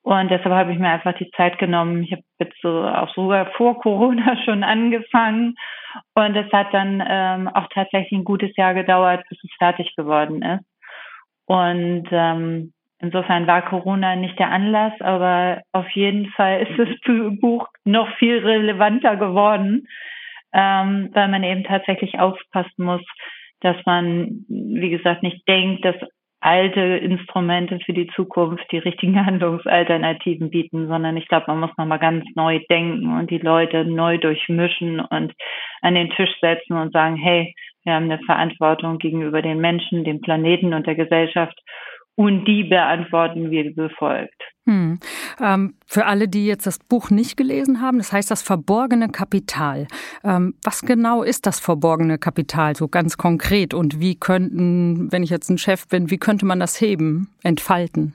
Und 0.00 0.30
deshalb 0.30 0.54
habe 0.54 0.72
ich 0.72 0.78
mir 0.78 0.88
einfach 0.88 1.12
die 1.18 1.30
Zeit 1.32 1.58
genommen. 1.58 2.02
Ich 2.02 2.12
habe 2.12 2.22
jetzt 2.38 2.56
so 2.62 2.82
auch 2.82 3.14
sogar 3.14 3.44
vor 3.58 3.78
Corona 3.78 4.42
schon 4.46 4.64
angefangen. 4.64 5.54
Und 6.14 6.34
es 6.34 6.50
hat 6.50 6.72
dann 6.72 7.04
ähm, 7.06 7.48
auch 7.48 7.68
tatsächlich 7.74 8.18
ein 8.18 8.24
gutes 8.24 8.56
Jahr 8.56 8.72
gedauert, 8.72 9.22
bis 9.28 9.38
es 9.44 9.50
fertig 9.58 9.94
geworden 9.96 10.40
ist. 10.40 10.64
Und 11.44 12.08
ähm, 12.10 12.72
Insofern 13.04 13.46
war 13.46 13.60
Corona 13.60 14.16
nicht 14.16 14.38
der 14.38 14.50
Anlass, 14.50 14.94
aber 15.00 15.60
auf 15.72 15.86
jeden 15.90 16.30
Fall 16.30 16.62
ist 16.62 16.78
das 16.78 16.88
Buch 17.40 17.68
noch 17.84 18.08
viel 18.16 18.38
relevanter 18.38 19.16
geworden, 19.16 19.86
ähm, 20.52 21.10
weil 21.12 21.28
man 21.28 21.42
eben 21.42 21.64
tatsächlich 21.64 22.18
aufpassen 22.18 22.84
muss, 22.84 23.02
dass 23.60 23.76
man, 23.86 24.44
wie 24.48 24.90
gesagt, 24.90 25.22
nicht 25.22 25.46
denkt, 25.48 25.84
dass 25.84 25.96
alte 26.44 26.80
Instrumente 26.80 27.78
für 27.86 27.94
die 27.94 28.08
Zukunft 28.08 28.70
die 28.70 28.78
richtigen 28.78 29.16
Handlungsalternativen 29.26 30.50
bieten, 30.50 30.88
sondern 30.88 31.16
ich 31.16 31.26
glaube, 31.26 31.46
man 31.48 31.60
muss 31.60 31.76
nochmal 31.78 31.98
ganz 31.98 32.24
neu 32.34 32.60
denken 32.68 33.16
und 33.18 33.30
die 33.30 33.38
Leute 33.38 33.84
neu 33.86 34.18
durchmischen 34.18 35.00
und 35.00 35.32
an 35.80 35.94
den 35.94 36.10
Tisch 36.10 36.34
setzen 36.40 36.76
und 36.76 36.92
sagen, 36.92 37.16
hey, 37.16 37.54
wir 37.84 37.94
haben 37.94 38.10
eine 38.10 38.18
Verantwortung 38.20 38.98
gegenüber 38.98 39.40
den 39.42 39.58
Menschen, 39.58 40.04
dem 40.04 40.20
Planeten 40.20 40.74
und 40.74 40.86
der 40.86 40.94
Gesellschaft 40.94 41.58
und 42.16 42.44
die 42.44 42.64
beantworten 42.64 43.50
wir 43.50 43.64
wie 43.74 43.88
folgt. 43.90 44.40
Hm. 44.66 44.98
Ähm, 45.40 45.74
für 45.86 46.06
alle, 46.06 46.28
die 46.28 46.46
jetzt 46.46 46.66
das 46.66 46.78
Buch 46.78 47.10
nicht 47.10 47.36
gelesen 47.36 47.80
haben, 47.82 47.98
das 47.98 48.12
heißt 48.12 48.30
das 48.30 48.42
verborgene 48.42 49.08
Kapital. 49.08 49.86
Ähm, 50.24 50.54
was 50.62 50.82
genau 50.82 51.22
ist 51.22 51.46
das 51.46 51.60
verborgene 51.60 52.18
Kapital 52.18 52.74
so 52.76 52.88
ganz 52.88 53.18
konkret 53.18 53.74
und 53.74 54.00
wie 54.00 54.14
könnten, 54.14 55.12
wenn 55.12 55.22
ich 55.22 55.30
jetzt 55.30 55.50
ein 55.50 55.58
Chef 55.58 55.86
bin, 55.88 56.10
wie 56.10 56.18
könnte 56.18 56.46
man 56.46 56.60
das 56.60 56.80
heben, 56.80 57.28
entfalten? 57.42 58.14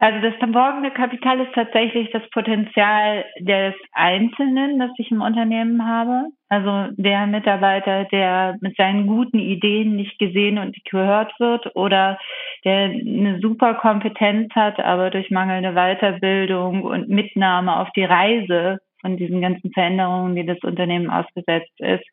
Also 0.00 0.20
das 0.20 0.34
verborgene 0.34 0.90
Kapital 0.90 1.40
ist 1.40 1.54
tatsächlich 1.54 2.10
das 2.12 2.22
Potenzial 2.30 3.24
des 3.40 3.74
Einzelnen, 3.92 4.78
das 4.78 4.90
ich 4.98 5.10
im 5.10 5.22
Unternehmen 5.22 5.86
habe. 5.86 6.26
Also 6.54 6.94
der 6.96 7.26
Mitarbeiter, 7.26 8.04
der 8.04 8.56
mit 8.60 8.76
seinen 8.76 9.08
guten 9.08 9.40
Ideen 9.40 9.96
nicht 9.96 10.20
gesehen 10.20 10.58
und 10.58 10.76
gehört 10.84 11.32
wird 11.40 11.74
oder 11.74 12.16
der 12.64 12.90
eine 12.90 13.40
super 13.42 13.74
Kompetenz 13.74 14.54
hat, 14.54 14.78
aber 14.78 15.10
durch 15.10 15.32
mangelnde 15.32 15.72
Weiterbildung 15.72 16.82
und 16.82 17.08
Mitnahme 17.08 17.80
auf 17.80 17.88
die 17.96 18.04
Reise 18.04 18.78
von 19.00 19.16
diesen 19.16 19.40
ganzen 19.40 19.72
Veränderungen, 19.72 20.36
die 20.36 20.46
das 20.46 20.60
Unternehmen 20.62 21.10
ausgesetzt 21.10 21.80
ist, 21.80 22.04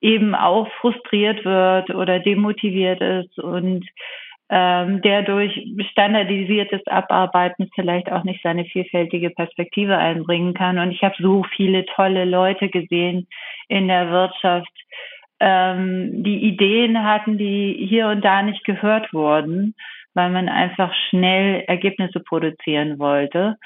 eben 0.00 0.34
auch 0.34 0.66
frustriert 0.80 1.44
wird 1.44 1.90
oder 1.90 2.18
demotiviert 2.18 3.00
ist 3.00 3.38
und 3.38 3.86
ähm, 4.48 5.02
der 5.02 5.22
durch 5.22 5.52
standardisiertes 5.90 6.86
Abarbeiten 6.86 7.68
vielleicht 7.74 8.10
auch 8.12 8.22
nicht 8.22 8.42
seine 8.42 8.64
vielfältige 8.64 9.30
Perspektive 9.30 9.98
einbringen 9.98 10.54
kann. 10.54 10.78
Und 10.78 10.92
ich 10.92 11.02
habe 11.02 11.16
so 11.18 11.44
viele 11.56 11.84
tolle 11.86 12.24
Leute 12.24 12.68
gesehen 12.68 13.26
in 13.68 13.88
der 13.88 14.10
Wirtschaft, 14.10 14.70
ähm, 15.40 16.22
die 16.22 16.44
Ideen 16.44 17.02
hatten, 17.02 17.38
die 17.38 17.86
hier 17.88 18.08
und 18.08 18.24
da 18.24 18.42
nicht 18.42 18.64
gehört 18.64 19.12
wurden, 19.12 19.74
weil 20.14 20.30
man 20.30 20.48
einfach 20.48 20.94
schnell 21.10 21.64
Ergebnisse 21.66 22.20
produzieren 22.20 22.98
wollte 22.98 23.56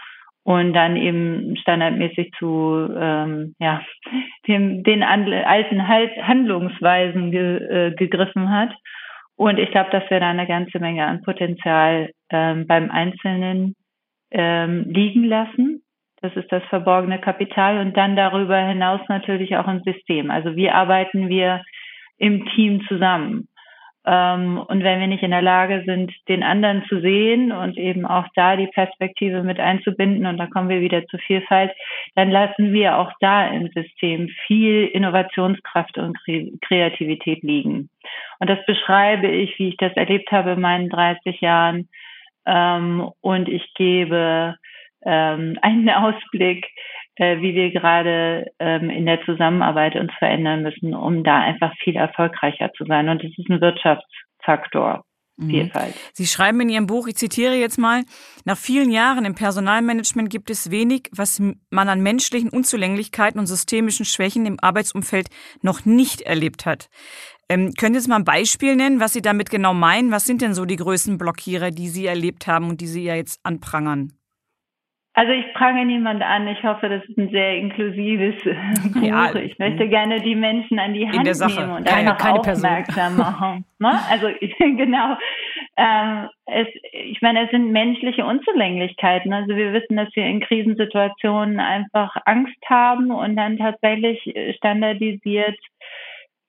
und 0.44 0.72
dann 0.72 0.96
eben 0.96 1.56
standardmäßig 1.58 2.32
zu 2.38 2.88
ähm, 2.98 3.54
ja, 3.60 3.82
dem, 4.48 4.82
den 4.82 5.02
alten 5.02 5.86
Handlungsweisen 5.86 7.30
ge, 7.30 7.56
äh, 7.58 7.94
gegriffen 7.94 8.50
hat 8.50 8.70
und 9.40 9.58
ich 9.58 9.70
glaube, 9.70 9.88
dass 9.90 10.02
wir 10.10 10.20
da 10.20 10.28
eine 10.28 10.46
ganze 10.46 10.78
Menge 10.80 11.06
an 11.06 11.22
Potenzial 11.22 12.10
ähm, 12.28 12.66
beim 12.66 12.90
Einzelnen 12.90 13.74
ähm, 14.30 14.84
liegen 14.86 15.24
lassen. 15.24 15.82
Das 16.20 16.36
ist 16.36 16.52
das 16.52 16.62
verborgene 16.64 17.18
Kapital 17.22 17.78
und 17.78 17.96
dann 17.96 18.16
darüber 18.16 18.58
hinaus 18.58 19.00
natürlich 19.08 19.56
auch 19.56 19.66
im 19.66 19.80
System. 19.82 20.30
Also 20.30 20.56
wie 20.56 20.68
arbeiten 20.68 21.30
wir 21.30 21.62
im 22.18 22.44
Team 22.54 22.82
zusammen? 22.86 23.48
Ähm, 24.06 24.58
und 24.66 24.82
wenn 24.82 25.00
wir 25.00 25.06
nicht 25.06 25.22
in 25.22 25.30
der 25.30 25.42
Lage 25.42 25.82
sind, 25.84 26.12
den 26.28 26.42
anderen 26.42 26.84
zu 26.88 27.00
sehen 27.00 27.52
und 27.52 27.76
eben 27.76 28.06
auch 28.06 28.26
da 28.34 28.56
die 28.56 28.68
Perspektive 28.68 29.42
mit 29.42 29.60
einzubinden, 29.60 30.26
und 30.26 30.38
da 30.38 30.46
kommen 30.46 30.70
wir 30.70 30.80
wieder 30.80 31.06
zur 31.06 31.20
Vielfalt, 31.20 31.72
dann 32.14 32.30
lassen 32.30 32.72
wir 32.72 32.96
auch 32.96 33.12
da 33.20 33.48
im 33.48 33.68
System 33.68 34.28
viel 34.46 34.86
Innovationskraft 34.86 35.98
und 35.98 36.18
Kreativität 36.62 37.42
liegen. 37.42 37.90
Und 38.38 38.48
das 38.48 38.64
beschreibe 38.66 39.28
ich, 39.28 39.58
wie 39.58 39.68
ich 39.68 39.76
das 39.76 39.92
erlebt 39.96 40.32
habe 40.32 40.52
in 40.52 40.60
meinen 40.60 40.88
30 40.88 41.40
Jahren. 41.40 41.88
Ähm, 42.46 43.10
und 43.20 43.48
ich 43.48 43.74
gebe 43.74 44.56
ähm, 45.04 45.58
einen 45.60 45.90
Ausblick, 45.90 46.66
äh, 47.20 47.42
wie 47.42 47.54
wir 47.54 47.70
gerade 47.70 48.50
ähm, 48.58 48.88
in 48.88 49.04
der 49.04 49.22
Zusammenarbeit 49.26 49.94
uns 49.94 50.10
verändern 50.18 50.62
müssen, 50.62 50.94
um 50.94 51.22
da 51.22 51.38
einfach 51.38 51.70
viel 51.84 51.94
erfolgreicher 51.94 52.72
zu 52.72 52.86
sein. 52.86 53.10
Und 53.10 53.22
das 53.22 53.30
ist 53.36 53.50
ein 53.50 53.60
Wirtschaftsfaktor. 53.60 55.04
Mhm. 55.36 55.50
Vielfalt. 55.50 55.94
Sie 56.14 56.26
schreiben 56.26 56.60
in 56.62 56.70
Ihrem 56.70 56.86
Buch, 56.86 57.06
ich 57.08 57.16
zitiere 57.16 57.54
jetzt 57.54 57.78
mal, 57.78 58.04
nach 58.46 58.56
vielen 58.56 58.90
Jahren 58.90 59.26
im 59.26 59.34
Personalmanagement 59.34 60.30
gibt 60.30 60.48
es 60.48 60.70
wenig, 60.70 61.10
was 61.12 61.42
man 61.68 61.88
an 61.90 62.00
menschlichen 62.00 62.48
Unzulänglichkeiten 62.48 63.38
und 63.38 63.46
systemischen 63.46 64.06
Schwächen 64.06 64.46
im 64.46 64.56
Arbeitsumfeld 64.58 65.28
noch 65.60 65.84
nicht 65.84 66.22
erlebt 66.22 66.64
hat. 66.64 66.88
Ähm, 67.50 67.74
können 67.78 67.94
Sie 67.94 67.98
jetzt 67.98 68.08
mal 68.08 68.16
ein 68.16 68.24
Beispiel 68.24 68.76
nennen, 68.76 68.98
was 68.98 69.12
Sie 69.12 69.22
damit 69.22 69.50
genau 69.50 69.74
meinen? 69.74 70.10
Was 70.10 70.24
sind 70.24 70.40
denn 70.40 70.54
so 70.54 70.64
die 70.64 70.76
größten 70.76 71.18
Blockierer, 71.18 71.70
die 71.70 71.88
Sie 71.88 72.06
erlebt 72.06 72.46
haben 72.46 72.70
und 72.70 72.80
die 72.80 72.86
Sie 72.86 73.04
ja 73.04 73.14
jetzt 73.14 73.40
anprangern? 73.42 74.14
Also 75.12 75.32
ich 75.32 75.52
prange 75.54 75.84
niemand 75.84 76.22
an. 76.22 76.46
Ich 76.46 76.62
hoffe, 76.62 76.88
das 76.88 77.04
ist 77.04 77.18
ein 77.18 77.30
sehr 77.30 77.56
inklusives 77.56 78.36
Buch. 78.94 79.02
Ja, 79.02 79.34
ich 79.34 79.58
möchte 79.58 79.88
gerne 79.88 80.20
die 80.20 80.36
Menschen 80.36 80.78
an 80.78 80.94
die 80.94 81.06
Hand 81.06 81.24
nehmen 81.24 81.70
und 81.70 81.84
keine, 81.84 82.12
einfach 82.12 82.18
keine 82.18 82.38
aufmerksam 82.38 83.16
machen. 83.16 83.64
Ne? 83.80 83.98
Also 84.08 84.28
genau. 84.58 85.16
Ähm, 85.76 86.28
es, 86.46 86.68
ich 86.92 87.20
meine, 87.22 87.44
es 87.44 87.50
sind 87.50 87.72
menschliche 87.72 88.24
Unzulänglichkeiten. 88.24 89.32
Also 89.32 89.56
wir 89.56 89.72
wissen, 89.72 89.96
dass 89.96 90.14
wir 90.14 90.24
in 90.24 90.40
Krisensituationen 90.40 91.58
einfach 91.58 92.16
Angst 92.24 92.62
haben 92.68 93.10
und 93.10 93.36
dann 93.36 93.56
tatsächlich 93.56 94.22
standardisiert 94.56 95.58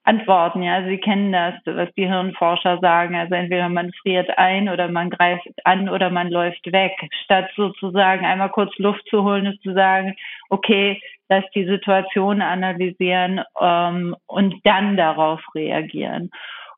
Antworten, 0.03 0.63
ja. 0.63 0.83
Sie 0.85 0.97
kennen 0.97 1.31
das, 1.31 1.53
was 1.65 1.89
die 1.95 2.07
Hirnforscher 2.07 2.79
sagen. 2.79 3.15
Also 3.15 3.35
entweder 3.35 3.69
man 3.69 3.91
friert 4.01 4.29
ein 4.37 4.67
oder 4.69 4.87
man 4.87 5.09
greift 5.09 5.47
an 5.63 5.89
oder 5.89 6.09
man 6.09 6.29
läuft 6.29 6.71
weg. 6.71 6.93
Statt 7.23 7.49
sozusagen 7.55 8.25
einmal 8.25 8.49
kurz 8.49 8.75
Luft 8.77 9.05
zu 9.09 9.23
holen 9.23 9.47
und 9.47 9.61
zu 9.61 9.73
sagen, 9.73 10.15
okay, 10.49 10.99
lass 11.29 11.43
die 11.53 11.65
Situation 11.65 12.41
analysieren 12.41 13.41
ähm, 13.59 14.15
und 14.25 14.55
dann 14.63 14.97
darauf 14.97 15.41
reagieren. 15.53 16.31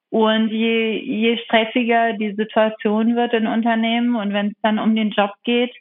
Und 0.10 0.50
je, 0.50 1.00
je 1.00 1.38
stressiger 1.38 2.14
die 2.14 2.34
Situation 2.34 3.16
wird 3.16 3.34
in 3.34 3.48
Unternehmen 3.48 4.16
und 4.16 4.32
wenn 4.32 4.50
es 4.50 4.62
dann 4.62 4.78
um 4.78 4.96
den 4.96 5.10
Job 5.10 5.32
geht, 5.44 5.74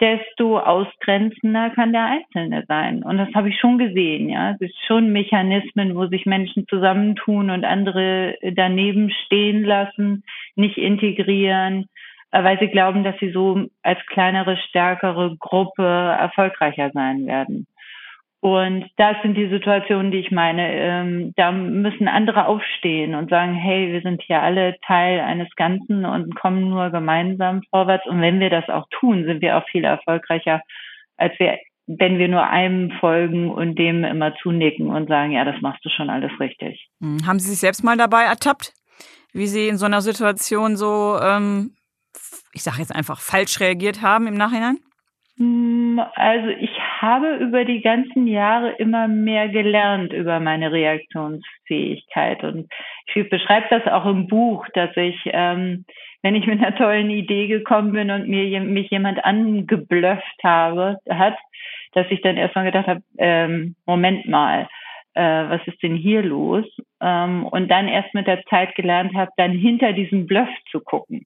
desto 0.00 0.58
ausgrenzender 0.58 1.70
kann 1.70 1.92
der 1.92 2.04
Einzelne 2.04 2.64
sein. 2.68 3.02
Und 3.02 3.16
das 3.16 3.28
habe 3.34 3.48
ich 3.48 3.58
schon 3.58 3.78
gesehen, 3.78 4.28
ja. 4.28 4.50
Es 4.52 4.60
ist 4.60 4.86
schon 4.86 5.12
Mechanismen, 5.12 5.96
wo 5.96 6.06
sich 6.06 6.26
Menschen 6.26 6.66
zusammentun 6.68 7.50
und 7.50 7.64
andere 7.64 8.36
daneben 8.54 9.10
stehen 9.10 9.64
lassen, 9.64 10.24
nicht 10.54 10.76
integrieren, 10.76 11.86
äh, 12.30 12.44
weil 12.44 12.58
sie 12.58 12.68
glauben, 12.68 13.04
dass 13.04 13.18
sie 13.20 13.30
so 13.30 13.66
als 13.82 13.98
kleinere, 14.06 14.56
stärkere 14.68 15.36
Gruppe 15.38 15.84
erfolgreicher 15.84 16.90
sein 16.92 17.26
werden. 17.26 17.66
Und 18.46 18.88
das 18.96 19.16
sind 19.22 19.34
die 19.34 19.48
Situationen, 19.48 20.12
die 20.12 20.20
ich 20.20 20.30
meine. 20.30 20.72
Ähm, 20.72 21.32
da 21.34 21.50
müssen 21.50 22.06
andere 22.06 22.46
aufstehen 22.46 23.16
und 23.16 23.28
sagen, 23.28 23.54
hey, 23.54 23.92
wir 23.92 24.02
sind 24.02 24.22
hier 24.22 24.40
alle 24.40 24.76
Teil 24.86 25.18
eines 25.18 25.48
Ganzen 25.56 26.04
und 26.04 26.32
kommen 26.36 26.70
nur 26.70 26.90
gemeinsam 26.90 27.62
vorwärts. 27.70 28.06
Und 28.06 28.20
wenn 28.20 28.38
wir 28.38 28.48
das 28.48 28.68
auch 28.68 28.86
tun, 29.00 29.24
sind 29.24 29.42
wir 29.42 29.58
auch 29.58 29.66
viel 29.66 29.82
erfolgreicher, 29.82 30.62
als 31.16 31.36
wir, 31.40 31.58
wenn 31.88 32.20
wir 32.20 32.28
nur 32.28 32.46
einem 32.46 32.92
folgen 33.00 33.50
und 33.50 33.80
dem 33.80 34.04
immer 34.04 34.32
zunicken 34.36 34.90
und 34.90 35.08
sagen, 35.08 35.32
ja, 35.32 35.44
das 35.44 35.60
machst 35.60 35.84
du 35.84 35.88
schon 35.88 36.08
alles 36.08 36.30
richtig. 36.38 36.86
Hm, 37.00 37.26
haben 37.26 37.40
Sie 37.40 37.50
sich 37.50 37.58
selbst 37.58 37.82
mal 37.82 37.96
dabei 37.96 38.22
ertappt, 38.22 38.74
wie 39.32 39.48
Sie 39.48 39.66
in 39.66 39.76
so 39.76 39.86
einer 39.86 40.02
Situation 40.02 40.76
so, 40.76 41.18
ähm, 41.20 41.72
ich 42.52 42.62
sage 42.62 42.78
jetzt 42.78 42.94
einfach, 42.94 43.18
falsch 43.18 43.58
reagiert 43.58 44.02
haben 44.02 44.28
im 44.28 44.34
Nachhinein? 44.34 44.78
Hm, 45.36 46.00
also 46.14 46.48
ich 46.48 46.70
habe 47.06 47.36
über 47.36 47.64
die 47.64 47.80
ganzen 47.80 48.26
Jahre 48.26 48.72
immer 48.72 49.08
mehr 49.08 49.48
gelernt 49.48 50.12
über 50.12 50.40
meine 50.40 50.72
Reaktionsfähigkeit 50.72 52.44
und 52.44 52.68
ich 53.14 53.28
beschreibe 53.30 53.66
das 53.70 53.86
auch 53.86 54.04
im 54.04 54.26
Buch, 54.26 54.66
dass 54.74 54.94
ich, 54.96 55.16
ähm, 55.26 55.84
wenn 56.22 56.34
ich 56.34 56.46
mit 56.46 56.60
einer 56.60 56.76
tollen 56.76 57.08
Idee 57.10 57.46
gekommen 57.46 57.92
bin 57.92 58.10
und 58.10 58.28
mir 58.28 58.60
mich 58.60 58.90
jemand 58.90 59.24
angeblufft 59.24 60.42
habe, 60.42 60.98
hat, 61.08 61.36
dass 61.92 62.06
ich 62.10 62.20
dann 62.20 62.36
erstmal 62.36 62.66
gedacht 62.66 62.88
habe, 62.88 63.00
ähm, 63.18 63.76
Moment 63.86 64.26
mal, 64.26 64.68
äh, 65.14 65.48
was 65.48 65.66
ist 65.66 65.82
denn 65.82 65.96
hier 65.96 66.22
los? 66.22 66.66
Ähm, 67.00 67.46
und 67.46 67.68
dann 67.68 67.88
erst 67.88 68.12
mit 68.12 68.26
der 68.26 68.42
Zeit 68.44 68.74
gelernt 68.74 69.14
habe, 69.14 69.30
dann 69.36 69.52
hinter 69.52 69.92
diesem 69.92 70.26
Bluff 70.26 70.48
zu 70.70 70.80
gucken. 70.80 71.24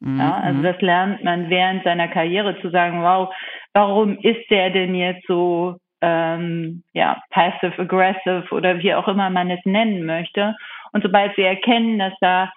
Mhm. 0.00 0.20
Ja, 0.20 0.40
also 0.40 0.62
das 0.62 0.80
lernt 0.80 1.24
man 1.24 1.50
während 1.50 1.84
seiner 1.84 2.08
Karriere 2.08 2.60
zu 2.60 2.70
sagen, 2.70 3.02
wow, 3.02 3.34
warum 3.74 4.18
ist 4.18 4.50
der 4.50 4.70
denn 4.70 4.94
jetzt 4.94 5.26
so 5.26 5.76
ähm, 6.00 6.82
ja, 6.92 7.20
passive 7.30 7.78
aggressive 7.78 8.46
oder 8.52 8.78
wie 8.78 8.94
auch 8.94 9.08
immer 9.08 9.30
man 9.30 9.50
es 9.50 9.64
nennen 9.64 10.04
möchte. 10.04 10.54
Und 10.92 11.02
sobald 11.02 11.34
sie 11.36 11.42
erkennen, 11.42 11.98
dass 11.98 12.12
da 12.20 12.52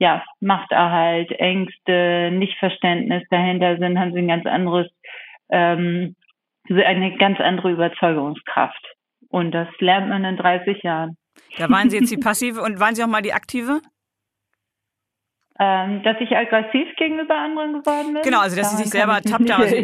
ja, 0.00 0.24
Machterhalt, 0.40 1.30
Ängste, 1.32 2.30
Nichtverständnis 2.32 3.22
dahinter 3.30 3.76
sind, 3.76 3.98
haben 3.98 4.12
sie 4.12 4.20
ein 4.20 4.28
ganz 4.28 4.46
anderes, 4.46 4.88
ähm, 5.50 6.16
eine 6.68 7.16
ganz 7.18 7.38
andere 7.38 7.70
Überzeugungskraft. 7.70 8.94
Und 9.28 9.52
das 9.52 9.68
lernt 9.78 10.08
man 10.08 10.24
in 10.24 10.38
30 10.38 10.82
Jahren. 10.82 11.16
Da 11.58 11.68
waren 11.68 11.90
Sie 11.90 11.98
jetzt 11.98 12.10
die 12.10 12.16
passive 12.24 12.62
und 12.62 12.80
waren 12.80 12.94
Sie 12.94 13.04
auch 13.04 13.08
mal 13.08 13.20
die 13.20 13.34
aktive? 13.34 13.82
Ähm, 15.62 16.02
dass 16.04 16.16
ich 16.20 16.34
aggressiv 16.34 16.88
gegenüber 16.96 17.36
anderen 17.36 17.74
geworden 17.74 18.14
bin. 18.14 18.22
Genau, 18.22 18.40
also 18.40 18.56
dass 18.56 18.70
sie 18.70 18.78
sich 18.78 18.90
selber 18.90 19.20
tappt. 19.20 19.50
Also, 19.50 19.76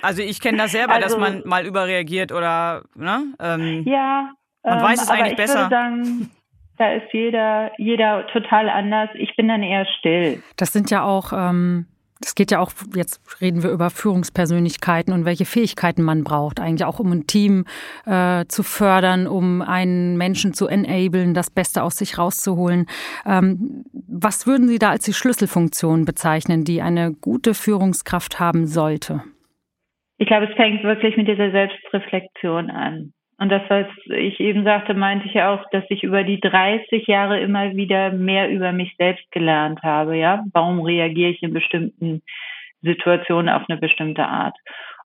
also, 0.00 0.22
ich 0.22 0.40
kenne 0.40 0.58
das 0.58 0.70
selber, 0.70 0.94
also, 0.94 1.08
dass 1.08 1.18
man 1.18 1.42
mal 1.44 1.66
überreagiert 1.66 2.30
oder 2.30 2.84
ne? 2.94 3.24
Ähm, 3.40 3.82
ja. 3.84 4.30
Man 4.62 4.78
ähm, 4.78 4.84
weiß 4.84 5.02
es 5.02 5.10
eigentlich 5.10 5.32
ich 5.32 5.36
besser. 5.36 5.62
Würde 5.62 5.70
sagen, 5.70 6.30
da 6.78 6.92
ist 6.92 7.12
jeder, 7.12 7.72
jeder 7.76 8.28
total 8.28 8.68
anders. 8.68 9.10
Ich 9.14 9.34
bin 9.34 9.48
dann 9.48 9.64
eher 9.64 9.84
still. 9.98 10.42
Das 10.56 10.72
sind 10.72 10.92
ja 10.92 11.02
auch 11.02 11.32
ähm, 11.32 11.86
Es 12.20 12.34
geht 12.34 12.50
ja 12.50 12.60
auch, 12.60 12.72
jetzt 12.94 13.20
reden 13.40 13.62
wir 13.62 13.70
über 13.70 13.90
Führungspersönlichkeiten 13.90 15.12
und 15.12 15.24
welche 15.24 15.44
Fähigkeiten 15.44 16.02
man 16.02 16.24
braucht, 16.24 16.60
eigentlich 16.60 16.86
auch 16.86 16.98
um 16.98 17.12
ein 17.12 17.26
Team 17.26 17.66
äh, 18.06 18.46
zu 18.46 18.62
fördern, 18.62 19.26
um 19.26 19.60
einen 19.60 20.16
Menschen 20.16 20.54
zu 20.54 20.66
enablen, 20.66 21.34
das 21.34 21.50
Beste 21.50 21.82
aus 21.82 21.96
sich 21.96 22.16
rauszuholen. 22.16 22.86
Ähm, 23.26 23.84
was 24.08 24.46
würden 24.46 24.68
Sie 24.68 24.78
da 24.78 24.90
als 24.90 25.04
die 25.04 25.12
Schlüsselfunktion 25.12 26.06
bezeichnen, 26.06 26.64
die 26.64 26.80
eine 26.80 27.12
gute 27.12 27.52
Führungskraft 27.52 28.40
haben 28.40 28.66
sollte? 28.66 29.22
Ich 30.18 30.26
glaube, 30.26 30.46
es 30.46 30.56
fängt 30.56 30.82
wirklich 30.82 31.16
mit 31.16 31.28
dieser 31.28 31.50
Selbstreflexion 31.50 32.70
an. 32.70 33.12
Und 33.38 33.50
das, 33.50 33.62
was 33.68 33.86
ich 34.06 34.40
eben 34.40 34.64
sagte, 34.64 34.94
meinte 34.94 35.26
ich 35.26 35.34
ja 35.34 35.54
auch, 35.54 35.68
dass 35.70 35.84
ich 35.90 36.02
über 36.02 36.24
die 36.24 36.40
30 36.40 37.06
Jahre 37.06 37.38
immer 37.40 37.76
wieder 37.76 38.10
mehr 38.10 38.48
über 38.48 38.72
mich 38.72 38.94
selbst 38.96 39.30
gelernt 39.30 39.82
habe. 39.82 40.16
Ja, 40.16 40.44
warum 40.52 40.80
reagiere 40.80 41.30
ich 41.30 41.42
in 41.42 41.52
bestimmten 41.52 42.22
Situationen 42.80 43.50
auf 43.50 43.64
eine 43.68 43.78
bestimmte 43.78 44.26
Art? 44.26 44.56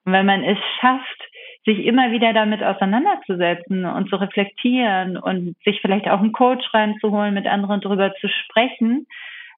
Und 0.05 0.13
wenn 0.13 0.25
man 0.25 0.43
es 0.43 0.57
schafft, 0.79 1.21
sich 1.65 1.85
immer 1.85 2.11
wieder 2.11 2.33
damit 2.33 2.63
auseinanderzusetzen 2.63 3.85
und 3.85 4.09
zu 4.09 4.15
reflektieren 4.15 5.17
und 5.17 5.55
sich 5.63 5.79
vielleicht 5.81 6.07
auch 6.07 6.19
einen 6.19 6.31
Coach 6.31 6.65
reinzuholen, 6.73 7.33
mit 7.33 7.45
anderen 7.45 7.81
darüber 7.81 8.13
zu 8.15 8.27
sprechen, 8.29 9.05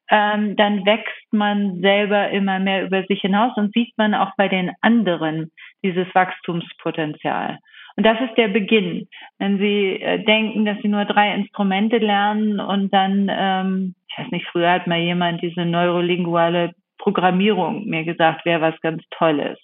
ähm, 0.10 0.56
dann 0.58 0.86
wächst 0.86 1.32
man 1.32 1.80
selber 1.80 2.30
immer 2.30 2.60
mehr 2.60 2.84
über 2.84 3.04
sich 3.04 3.22
hinaus 3.22 3.56
und 3.56 3.74
sieht 3.74 3.98
man 3.98 4.14
auch 4.14 4.32
bei 4.36 4.50
den 4.50 4.72
anderen 4.82 5.52
dieses 5.82 6.08
Wachstumspotenzial. 6.14 7.60
Und 7.96 8.06
das 8.06 8.20
ist 8.22 8.36
der 8.38 8.48
Beginn. 8.48 9.08
Wenn 9.38 9.60
Sie 9.60 10.02
äh, 10.02 10.24
denken, 10.24 10.66
dass 10.66 10.78
Sie 10.82 10.88
nur 10.88 11.06
drei 11.06 11.34
Instrumente 11.36 11.98
lernen 11.98 12.60
und 12.60 12.94
dann, 12.94 13.30
ähm, 13.32 13.96
ich 14.10 14.18
weiß 14.18 14.32
nicht, 14.32 14.48
früher 14.48 14.72
hat 14.72 14.88
mal 14.88 15.00
jemand 15.00 15.42
diese 15.42 15.66
neurolinguale 15.66 16.74
Programmierung 16.98 17.86
mir 17.86 18.04
gesagt, 18.04 18.46
wäre 18.46 18.62
was 18.62 18.80
ganz 18.82 19.04
Tolles. 19.12 19.60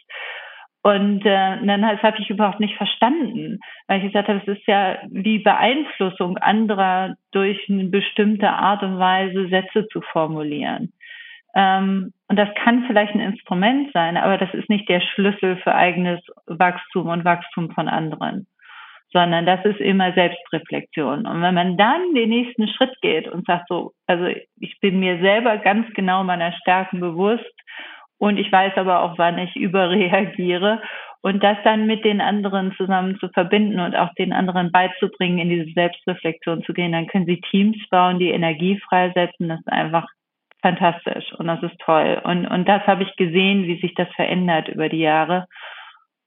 Und 0.82 1.26
äh, 1.26 1.66
dann 1.66 1.82
das 1.82 2.02
habe 2.02 2.18
ich 2.20 2.30
überhaupt 2.30 2.60
nicht 2.60 2.76
verstanden, 2.76 3.60
weil 3.88 4.00
ich 4.00 4.08
gesagt 4.08 4.30
habe, 4.30 4.42
es 4.46 4.58
ist 4.58 4.66
ja 4.66 4.98
wie 5.10 5.40
Beeinflussung 5.40 6.38
anderer 6.38 7.16
durch 7.32 7.60
eine 7.70 7.86
bestimmte 7.86 8.50
Art 8.50 8.82
und 8.84 8.98
Weise 8.98 9.50
Sätze 9.50 9.88
zu 9.90 10.02
formulieren. 10.02 10.94
Ähm, 11.56 12.14
und 12.28 12.36
das 12.38 12.50
kann 12.64 12.84
vielleicht 12.86 13.16
ein 13.16 13.22
Instrument 13.22 13.92
sein, 13.94 14.18
aber 14.18 14.38
das 14.38 14.54
ist 14.54 14.70
nicht 14.70 14.88
der 14.88 15.02
Schlüssel 15.02 15.58
für 15.58 15.74
eigenes 15.74 16.20
Wachstum 16.46 17.08
und 17.08 17.26
Wachstum 17.26 17.72
von 17.72 17.88
anderen, 17.88 18.46
sondern 19.12 19.46
das 19.46 19.66
ist 19.66 19.80
immer 19.80 20.14
Selbstreflexion. 20.14 21.26
Und 21.26 21.42
wenn 21.42 21.56
man 21.56 21.76
dann 21.78 22.14
den 22.14 22.30
nächsten 22.30 22.68
Schritt 22.68 22.96
geht 23.02 23.28
und 23.28 23.48
sagt 23.48 23.68
so, 23.68 23.94
also 24.06 24.28
ich 24.60 24.80
bin 24.80 25.00
mir 25.00 25.20
selber 25.20 25.58
ganz 25.58 25.92
genau 25.96 26.24
meiner 26.24 26.54
Stärken 26.54 27.00
bewusst 27.00 27.54
und 28.20 28.38
ich 28.38 28.52
weiß 28.52 28.74
aber 28.78 29.02
auch, 29.02 29.18
wann 29.18 29.40
ich 29.40 29.56
überreagiere 29.56 30.84
und 31.22 31.44
das 31.44 31.58
dann 31.64 31.88
mit 31.88 32.06
den 32.06 32.22
anderen 32.22 32.74
zusammen 32.78 33.18
zu 33.20 33.28
verbinden 33.30 33.80
und 33.80 33.96
auch 33.96 34.14
den 34.14 34.34
anderen 34.34 34.72
beizubringen, 34.72 35.40
in 35.40 35.50
diese 35.50 35.74
Selbstreflexion 35.74 36.64
zu 36.64 36.74
gehen, 36.74 36.92
dann 36.92 37.08
können 37.08 37.26
sie 37.26 37.42
Teams 37.50 37.78
bauen, 37.90 38.20
die 38.20 38.30
Energie 38.30 38.80
freisetzen. 38.88 39.50
Das 39.50 39.60
ist 39.60 39.72
einfach 39.72 40.08
fantastisch 40.62 41.34
und 41.38 41.48
das 41.48 41.62
ist 41.64 41.80
toll. 41.80 42.22
Und, 42.24 42.46
und 42.48 42.68
das 42.68 42.86
habe 42.88 43.04
ich 43.04 43.16
gesehen, 43.16 43.64
wie 43.64 43.80
sich 43.80 43.94
das 43.96 44.10
verändert 44.16 44.68
über 44.68 44.90
die 44.90 45.00
Jahre. 45.00 45.48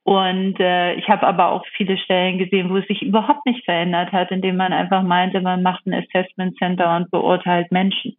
Und 0.05 0.59
äh, 0.59 0.95
ich 0.95 1.09
habe 1.09 1.27
aber 1.27 1.51
auch 1.51 1.65
viele 1.77 1.97
Stellen 1.97 2.39
gesehen, 2.39 2.71
wo 2.71 2.77
es 2.77 2.87
sich 2.89 3.03
überhaupt 3.03 3.47
nicht 3.47 3.65
verändert 3.65 4.11
hat, 4.13 4.31
indem 4.31 4.57
man 4.57 4.73
einfach 4.73 5.03
meinte, 5.03 5.41
man 5.41 5.63
macht 5.63 5.87
ein 5.87 5.95
Assessment 5.95 6.57
Center 6.59 6.97
und 6.97 7.11
beurteilt 7.11 7.71
Menschen. 7.71 8.17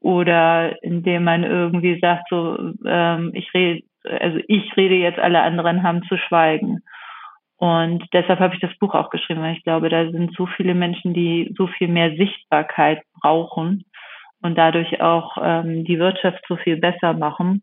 Oder 0.00 0.82
indem 0.82 1.24
man 1.24 1.44
irgendwie 1.44 1.98
sagt, 2.00 2.28
so, 2.30 2.72
ähm, 2.86 3.30
ich 3.34 3.52
rede, 3.54 3.82
also 4.04 4.38
ich 4.46 4.76
rede 4.76 4.96
jetzt, 4.96 5.18
alle 5.18 5.42
anderen 5.42 5.82
haben 5.82 6.02
zu 6.04 6.18
schweigen. 6.18 6.82
Und 7.56 8.04
deshalb 8.12 8.40
habe 8.40 8.54
ich 8.54 8.60
das 8.60 8.76
Buch 8.78 8.94
auch 8.94 9.10
geschrieben, 9.10 9.40
weil 9.40 9.56
ich 9.56 9.62
glaube, 9.62 9.88
da 9.88 10.10
sind 10.10 10.34
so 10.36 10.46
viele 10.46 10.74
Menschen, 10.74 11.14
die 11.14 11.52
so 11.56 11.68
viel 11.68 11.88
mehr 11.88 12.16
Sichtbarkeit 12.16 13.02
brauchen 13.20 13.84
und 14.42 14.56
dadurch 14.56 15.00
auch 15.00 15.36
ähm, 15.40 15.84
die 15.84 15.98
Wirtschaft 15.98 16.44
so 16.48 16.56
viel 16.56 16.76
besser 16.76 17.14
machen. 17.14 17.62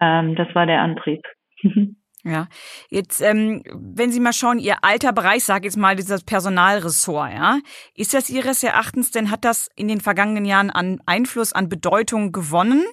Ähm, 0.00 0.34
das 0.34 0.52
war 0.54 0.66
der 0.66 0.80
Antrieb. 0.80 1.22
Ja, 2.24 2.48
jetzt, 2.90 3.20
ähm, 3.20 3.62
wenn 3.72 4.10
Sie 4.10 4.18
mal 4.18 4.32
schauen, 4.32 4.58
Ihr 4.58 4.78
alter 4.82 5.12
Bereich, 5.12 5.44
sage 5.44 5.66
jetzt 5.66 5.76
mal, 5.76 5.94
dieses 5.94 6.24
Personalressort, 6.24 7.32
ja, 7.32 7.58
ist 7.94 8.12
das 8.12 8.28
Ihres 8.28 8.64
Erachtens 8.64 9.12
denn, 9.12 9.30
hat 9.30 9.44
das 9.44 9.68
in 9.76 9.86
den 9.86 10.00
vergangenen 10.00 10.44
Jahren 10.44 10.70
an 10.70 11.00
Einfluss, 11.06 11.52
an 11.52 11.68
Bedeutung 11.68 12.32
gewonnen? 12.32 12.84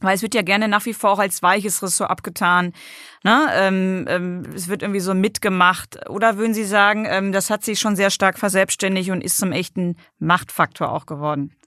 Weil 0.00 0.14
es 0.14 0.22
wird 0.22 0.34
ja 0.34 0.42
gerne 0.42 0.66
nach 0.66 0.86
wie 0.86 0.94
vor 0.94 1.10
auch 1.10 1.18
als 1.18 1.42
weiches 1.42 1.82
Ressort 1.82 2.10
abgetan. 2.10 2.72
Ne? 3.22 3.48
Ähm, 3.52 4.04
ähm, 4.08 4.42
es 4.54 4.68
wird 4.68 4.82
irgendwie 4.82 5.00
so 5.00 5.12
mitgemacht. 5.12 6.08
Oder 6.08 6.38
würden 6.38 6.54
Sie 6.54 6.64
sagen, 6.64 7.04
ähm, 7.08 7.32
das 7.32 7.50
hat 7.50 7.64
sich 7.64 7.80
schon 7.80 7.96
sehr 7.96 8.10
stark 8.10 8.38
verselbstständigt 8.38 9.10
und 9.10 9.22
ist 9.22 9.38
zum 9.38 9.52
echten 9.52 9.96
Machtfaktor 10.20 10.92
auch 10.92 11.04
geworden? 11.04 11.57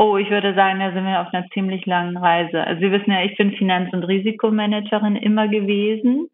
Oh, 0.00 0.16
ich 0.16 0.30
würde 0.30 0.54
sagen, 0.54 0.78
da 0.78 0.92
sind 0.92 1.04
wir 1.06 1.20
auf 1.20 1.34
einer 1.34 1.48
ziemlich 1.48 1.84
langen 1.84 2.16
Reise. 2.16 2.64
Also 2.64 2.80
Sie 2.80 2.92
wissen 2.92 3.10
ja, 3.10 3.24
ich 3.24 3.36
bin 3.36 3.50
Finanz- 3.56 3.92
und 3.92 4.04
Risikomanagerin 4.04 5.16
immer 5.16 5.48
gewesen 5.48 6.28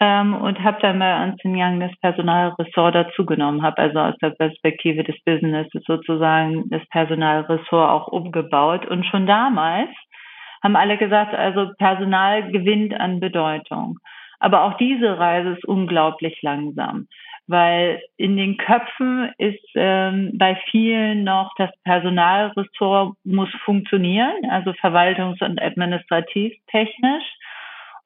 ähm, 0.00 0.34
und 0.34 0.64
habe 0.64 0.78
dann 0.80 0.98
bei 0.98 1.08
Ernst 1.08 1.44
Young 1.44 1.78
das 1.78 1.92
Personalressort 2.00 2.94
dazugenommen, 2.94 3.62
habe 3.62 3.76
also 3.82 3.98
aus 3.98 4.14
der 4.22 4.30
Perspektive 4.30 5.04
des 5.04 5.16
Businesses 5.26 5.82
sozusagen 5.86 6.70
das 6.70 6.80
Personalressort 6.88 7.90
auch 7.90 8.08
umgebaut. 8.08 8.86
Und 8.86 9.04
schon 9.04 9.26
damals 9.26 9.90
haben 10.62 10.76
alle 10.76 10.96
gesagt, 10.96 11.34
also 11.34 11.70
Personal 11.76 12.50
gewinnt 12.50 12.98
an 12.98 13.20
Bedeutung. 13.20 13.98
Aber 14.40 14.62
auch 14.64 14.78
diese 14.78 15.18
Reise 15.18 15.50
ist 15.50 15.66
unglaublich 15.66 16.40
langsam 16.40 17.08
weil 17.46 18.00
in 18.16 18.36
den 18.36 18.56
Köpfen 18.56 19.32
ist 19.38 19.64
ähm, 19.74 20.32
bei 20.34 20.56
vielen 20.70 21.24
noch 21.24 21.50
das 21.58 21.70
Personalressort 21.84 23.16
muss 23.24 23.50
funktionieren, 23.64 24.48
also 24.50 24.70
verwaltungs- 24.72 25.42
und 25.44 25.60
administrativtechnisch. 25.60 27.24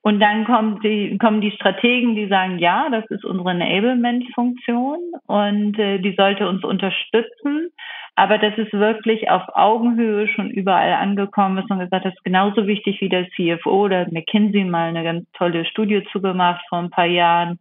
Und 0.02 0.20
dann 0.20 0.44
kommt 0.44 0.84
die, 0.84 1.18
kommen 1.18 1.40
die 1.40 1.50
Strategen, 1.50 2.14
die 2.14 2.28
sagen, 2.28 2.60
ja, 2.60 2.88
das 2.90 3.04
ist 3.10 3.24
unsere 3.24 3.50
Enablement-Funktion 3.50 4.98
und 5.26 5.76
äh, 5.80 5.98
die 5.98 6.14
sollte 6.16 6.48
uns 6.48 6.62
unterstützen. 6.62 7.70
Aber 8.14 8.38
das 8.38 8.56
ist 8.56 8.72
wirklich 8.72 9.28
auf 9.28 9.42
Augenhöhe 9.54 10.28
schon 10.28 10.48
überall 10.48 10.92
angekommen 10.92 11.58
ist 11.58 11.70
und 11.70 11.80
gesagt, 11.80 12.06
das 12.06 12.14
ist 12.14 12.24
genauso 12.24 12.66
wichtig 12.68 13.00
wie 13.00 13.08
der 13.08 13.28
CFO 13.30 13.84
oder 13.84 14.06
McKinsey 14.10 14.64
mal 14.64 14.88
eine 14.88 15.02
ganz 15.02 15.30
tolle 15.32 15.64
Studie 15.66 16.02
zugemacht 16.12 16.64
vor 16.68 16.78
ein 16.78 16.90
paar 16.90 17.06
Jahren 17.06 17.58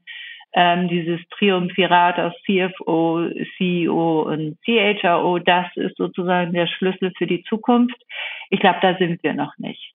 ähm, 0.56 0.88
dieses 0.88 1.20
Triumvirat 1.38 2.18
aus 2.18 2.34
CFO, 2.46 3.28
CEO 3.58 4.22
und 4.22 4.58
CHRO, 4.64 5.40
das 5.40 5.68
ist 5.76 5.98
sozusagen 5.98 6.54
der 6.54 6.68
Schlüssel 6.68 7.12
für 7.18 7.28
die 7.28 7.44
Zukunft. 7.44 8.02
Ich 8.50 8.62
glaube, 8.62 8.80
da 8.82 8.96
sind 8.98 9.22
wir 9.22 9.34
noch 9.34 9.58
nicht. 9.58 9.94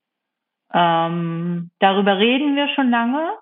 Ähm, 0.73 1.70
darüber 1.81 2.18
reden 2.18 2.55
wir 2.57 2.68
schon 2.75 2.90
lange 2.90 3.33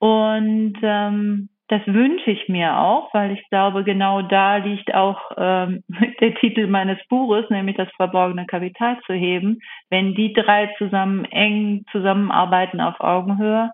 und 0.00 0.74
ähm, 0.82 1.48
das 1.68 1.86
wünsche 1.86 2.30
ich 2.30 2.48
mir 2.48 2.78
auch, 2.78 3.12
weil 3.14 3.32
ich 3.32 3.48
glaube, 3.50 3.84
genau 3.84 4.22
da 4.22 4.56
liegt 4.56 4.92
auch 4.94 5.30
ähm, 5.36 5.84
der 6.20 6.34
Titel 6.36 6.66
meines 6.66 6.98
Buches, 7.08 7.48
nämlich 7.50 7.76
das 7.76 7.88
verborgene 7.96 8.46
Kapital 8.46 8.98
zu 9.06 9.12
heben. 9.12 9.60
Wenn 9.90 10.14
die 10.14 10.32
drei 10.32 10.74
zusammen 10.78 11.24
eng 11.26 11.84
zusammenarbeiten 11.92 12.80
auf 12.80 12.98
Augenhöhe, 13.00 13.70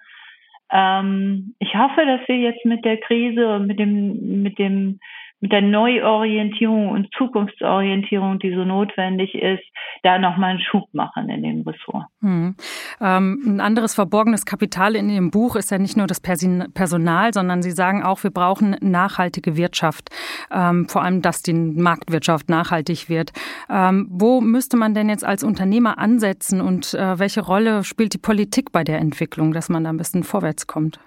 ähm, 0.70 1.54
ich 1.58 1.74
hoffe, 1.74 2.04
dass 2.04 2.26
wir 2.26 2.36
jetzt 2.36 2.64
mit 2.64 2.84
der 2.84 2.98
Krise 2.98 3.54
und 3.54 3.66
mit 3.66 3.78
dem, 3.78 4.42
mit 4.42 4.58
dem, 4.58 5.00
mit 5.40 5.52
der 5.52 5.60
Neuorientierung 5.60 6.88
und 6.88 7.08
Zukunftsorientierung, 7.18 8.38
die 8.38 8.54
so 8.54 8.64
notwendig 8.64 9.34
ist, 9.34 9.62
da 10.02 10.18
nochmal 10.18 10.50
einen 10.50 10.60
Schub 10.60 10.88
machen 10.92 11.28
in 11.28 11.42
dem 11.42 11.60
Ressort. 11.62 12.06
Hm. 12.20 12.56
Ähm, 13.00 13.42
ein 13.46 13.60
anderes 13.60 13.94
verborgenes 13.94 14.46
Kapital 14.46 14.96
in 14.96 15.10
Ihrem 15.10 15.30
Buch 15.30 15.56
ist 15.56 15.70
ja 15.70 15.78
nicht 15.78 15.96
nur 15.96 16.06
das 16.06 16.20
Personal, 16.20 17.34
sondern 17.34 17.62
Sie 17.62 17.72
sagen 17.72 18.02
auch, 18.02 18.22
wir 18.24 18.30
brauchen 18.30 18.76
nachhaltige 18.80 19.56
Wirtschaft, 19.56 20.10
ähm, 20.50 20.88
vor 20.88 21.02
allem, 21.02 21.20
dass 21.20 21.42
die 21.42 21.52
Marktwirtschaft 21.52 22.48
nachhaltig 22.48 23.08
wird. 23.08 23.32
Ähm, 23.68 24.08
wo 24.10 24.40
müsste 24.40 24.76
man 24.76 24.94
denn 24.94 25.08
jetzt 25.08 25.24
als 25.24 25.44
Unternehmer 25.44 25.98
ansetzen 25.98 26.60
und 26.60 26.94
äh, 26.94 27.18
welche 27.18 27.42
Rolle 27.42 27.84
spielt 27.84 28.14
die 28.14 28.18
Politik 28.18 28.72
bei 28.72 28.84
der 28.84 28.98
Entwicklung, 28.98 29.52
dass 29.52 29.68
man 29.68 29.84
da 29.84 29.90
ein 29.90 29.96
bisschen 29.96 30.22
vorwärts 30.24 30.66
kommt? 30.66 31.00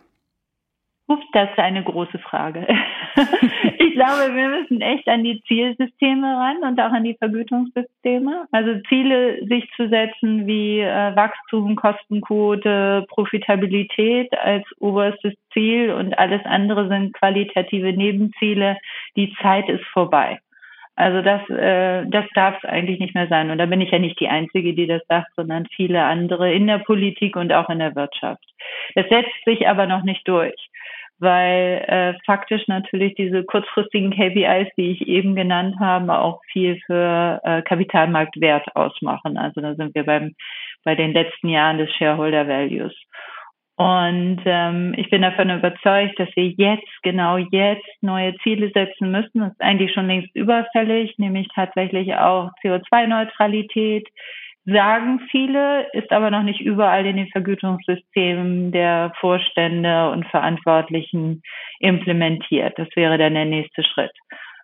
Das 1.31 1.49
ist 1.49 1.59
eine 1.59 1.83
große 1.83 2.19
Frage. 2.19 2.67
ich 3.79 3.93
glaube, 3.93 4.35
wir 4.35 4.49
müssen 4.49 4.81
echt 4.81 5.07
an 5.07 5.23
die 5.23 5.41
Zielsysteme 5.47 6.27
ran 6.27 6.57
und 6.63 6.79
auch 6.81 6.91
an 6.91 7.05
die 7.05 7.15
Vergütungssysteme. 7.15 8.45
Also 8.51 8.81
Ziele 8.89 9.45
sich 9.45 9.69
zu 9.77 9.87
setzen 9.87 10.47
wie 10.47 10.81
äh, 10.81 11.15
Wachstum, 11.15 11.77
Kostenquote, 11.77 13.05
Profitabilität 13.07 14.37
als 14.37 14.65
oberstes 14.79 15.33
Ziel 15.53 15.91
und 15.91 16.17
alles 16.19 16.43
andere 16.43 16.89
sind 16.89 17.13
qualitative 17.13 17.93
Nebenziele. 17.93 18.77
Die 19.15 19.33
Zeit 19.41 19.69
ist 19.69 19.85
vorbei. 19.85 20.39
Also 20.97 21.21
das, 21.21 21.47
äh, 21.51 22.07
das 22.07 22.25
darf 22.33 22.57
es 22.57 22.67
eigentlich 22.67 22.99
nicht 22.99 23.13
mehr 23.13 23.27
sein. 23.27 23.51
Und 23.51 23.59
da 23.59 23.67
bin 23.67 23.81
ich 23.81 23.91
ja 23.91 23.99
nicht 23.99 24.19
die 24.19 24.29
Einzige, 24.29 24.73
die 24.73 24.87
das 24.87 25.03
sagt, 25.07 25.29
sondern 25.35 25.67
viele 25.67 26.03
andere 26.03 26.51
in 26.51 26.65
der 26.65 26.79
Politik 26.79 27.35
und 27.35 27.53
auch 27.53 27.69
in 27.69 27.77
der 27.77 27.95
Wirtschaft. 27.95 28.43
Das 28.95 29.07
setzt 29.07 29.45
sich 29.45 29.67
aber 29.67 29.85
noch 29.85 30.03
nicht 30.03 30.27
durch, 30.27 30.55
weil 31.19 31.83
äh, 31.87 32.13
faktisch 32.25 32.67
natürlich 32.67 33.15
diese 33.15 33.43
kurzfristigen 33.43 34.11
KPIs, 34.11 34.69
die 34.77 34.91
ich 34.91 35.07
eben 35.07 35.35
genannt 35.35 35.75
habe, 35.79 36.19
auch 36.19 36.41
viel 36.51 36.79
für 36.85 37.41
äh, 37.43 37.61
Kapitalmarktwert 37.63 38.75
ausmachen. 38.75 39.37
Also 39.37 39.61
da 39.61 39.75
sind 39.75 39.95
wir 39.95 40.05
beim 40.05 40.35
bei 40.83 40.95
den 40.95 41.11
letzten 41.11 41.49
Jahren 41.49 41.79
des 41.79 41.93
Shareholder 41.95 42.47
Values. 42.47 42.93
Und 43.75 44.41
ähm, 44.45 44.95
ich 44.97 45.09
bin 45.11 45.21
davon 45.21 45.51
überzeugt, 45.51 46.17
dass 46.17 46.29
wir 46.35 46.47
jetzt, 46.47 46.87
genau 47.03 47.37
jetzt, 47.37 47.85
neue 48.01 48.35
Ziele 48.37 48.71
setzen 48.73 49.11
müssen. 49.11 49.41
Das 49.41 49.51
ist 49.51 49.61
eigentlich 49.61 49.93
schon 49.93 50.07
längst 50.07 50.35
überfällig, 50.35 51.13
nämlich 51.19 51.47
tatsächlich 51.53 52.15
auch 52.15 52.49
CO2-Neutralität, 52.63 54.07
sagen 54.67 55.21
viele, 55.31 55.87
ist 55.93 56.11
aber 56.11 56.29
noch 56.29 56.43
nicht 56.43 56.59
überall 56.59 57.05
in 57.05 57.15
den 57.15 57.29
Vergütungssystemen 57.29 58.71
der 58.71 59.13
Vorstände 59.19 60.11
und 60.11 60.27
Verantwortlichen 60.27 61.41
implementiert. 61.79 62.77
Das 62.77 62.89
wäre 62.95 63.17
dann 63.17 63.33
der 63.33 63.45
nächste 63.45 63.83
Schritt. 63.83 64.11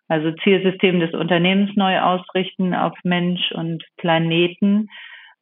Also 0.09 0.31
Zielsystem 0.43 0.99
des 0.99 1.13
Unternehmens 1.13 1.71
neu 1.75 1.99
ausrichten 2.01 2.75
auf 2.75 2.93
Mensch 3.03 3.51
und 3.53 3.83
Planeten 3.97 4.89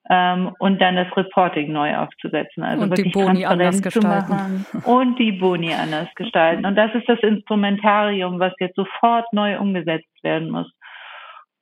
ähm, 0.10 0.52
und 0.60 0.80
dann 0.80 0.96
das 0.96 1.08
Reporting 1.18 1.72
neu 1.72 1.98
aufzusetzen. 1.98 2.62
Also 2.62 2.84
und 2.84 2.96
die 2.96 3.10
Boni 3.10 3.46
anders 3.46 3.82
gestalten. 3.82 4.66
und 4.86 5.18
die 5.18 5.32
Boni 5.32 5.74
anders 5.74 6.10
gestalten. 6.16 6.68
Und 6.68 6.76
das 6.76 6.94
ist 6.94 7.10
das 7.10 7.20
Instrumentarium, 7.22 8.40
was 8.40 8.54
jetzt 8.60 8.76
sofort 8.76 9.26
neu 9.34 9.58
umgesetzt 9.60 10.24
werden 10.24 10.52
muss. 10.52 10.72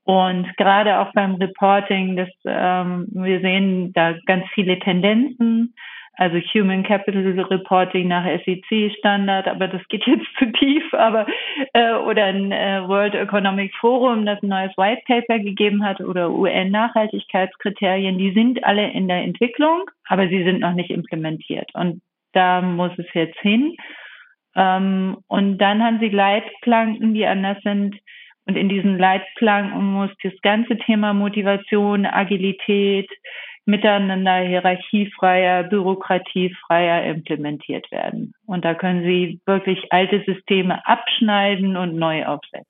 Und 0.10 0.48
gerade 0.58 1.00
auch 1.00 1.14
beim 1.14 1.36
Reporting, 1.36 2.16
das, 2.16 2.30
ähm, 2.46 3.08
wir 3.12 3.42
sehen 3.42 3.94
da 3.94 4.16
ganz 4.26 4.46
viele 4.56 4.80
Tendenzen 4.80 5.76
also 6.20 6.38
Human 6.54 6.84
Capital 6.84 7.24
Reporting 7.40 8.10
nach 8.10 8.26
SEC-Standard, 8.26 9.48
aber 9.48 9.70
das 9.70 9.82
geht 9.88 10.06
jetzt 10.06 10.26
zu 10.38 10.52
tief, 10.52 10.84
aber 10.94 11.26
äh, 11.74 11.94
oder 11.94 12.26
ein 12.26 12.52
äh, 12.52 12.86
World 12.86 13.16
Economic 13.16 13.74
Forum, 13.76 14.26
das 14.26 14.44
ein 14.44 14.50
neues 14.50 14.76
White 14.76 15.02
Paper 15.08 15.40
gegeben 15.40 15.84
hat 15.84 16.02
oder 16.02 16.30
UN-Nachhaltigkeitskriterien, 16.32 18.18
die 18.18 18.34
sind 18.34 18.62
alle 18.66 18.92
in 18.92 19.08
der 19.08 19.24
Entwicklung, 19.24 19.90
aber 20.10 20.28
sie 20.28 20.44
sind 20.44 20.60
noch 20.60 20.74
nicht 20.74 20.90
implementiert. 20.90 21.70
Und 21.74 22.02
da 22.34 22.62
muss 22.62 22.92
es 22.98 23.08
jetzt 23.14 23.40
hin. 23.40 23.78
Ähm, 24.56 25.20
und 25.28 25.58
dann 25.60 25.82
haben 25.82 26.00
sie 26.02 26.10
Leitplanken, 26.10 27.14
die 27.14 27.26
anders 27.26 27.62
sind. 27.64 27.96
Und 28.50 28.56
in 28.56 28.68
diesen 28.68 28.98
Leitplanken 28.98 29.94
muss 29.94 30.10
das 30.24 30.34
ganze 30.42 30.76
Thema 30.80 31.14
Motivation, 31.14 32.08
Agilität, 32.08 33.08
miteinander 33.66 34.40
hierarchiefreier, 34.40 35.66
bürokratiefreier 35.66 37.04
implementiert 37.12 37.92
werden. 37.92 38.34
Und 38.48 38.66
da 38.66 38.74
können 38.74 39.04
Sie 39.04 39.40
wirklich 39.46 39.94
alte 39.94 40.24
Systeme 40.26 40.84
abschneiden 40.88 41.78
und 41.78 41.94
neu 41.94 42.26
aufsetzen. 42.26 42.66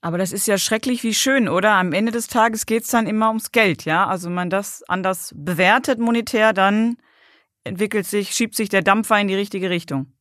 Aber 0.00 0.16
das 0.16 0.32
ist 0.32 0.46
ja 0.46 0.58
schrecklich 0.58 1.02
wie 1.02 1.12
schön, 1.12 1.48
oder? 1.48 1.72
Am 1.72 1.92
Ende 1.92 2.12
des 2.12 2.28
Tages 2.28 2.64
geht 2.64 2.84
es 2.84 2.90
dann 2.92 3.08
immer 3.08 3.30
ums 3.30 3.50
Geld, 3.50 3.86
ja? 3.86 4.06
Also 4.06 4.28
wenn 4.28 4.36
man 4.36 4.48
das 4.48 4.84
anders 4.88 5.34
bewertet 5.36 5.98
monetär, 5.98 6.52
dann 6.52 6.98
entwickelt 7.64 8.06
sich, 8.06 8.30
schiebt 8.30 8.54
sich 8.54 8.68
der 8.68 8.82
Dampfer 8.82 9.18
in 9.18 9.26
die 9.26 9.34
richtige 9.34 9.70
Richtung. 9.70 10.12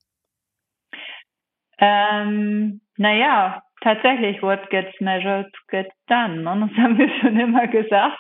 Ähm, 1.78 2.82
naja, 2.98 3.64
tatsächlich, 3.82 4.42
what 4.42 4.70
gets 4.70 5.00
measured 5.00 5.52
gets 5.70 5.92
done. 6.08 6.50
Und 6.50 6.60
ne? 6.60 6.70
das 6.70 6.78
haben 6.84 6.98
wir 6.98 7.10
schon 7.20 7.40
immer 7.40 7.68
gesagt. 7.68 8.20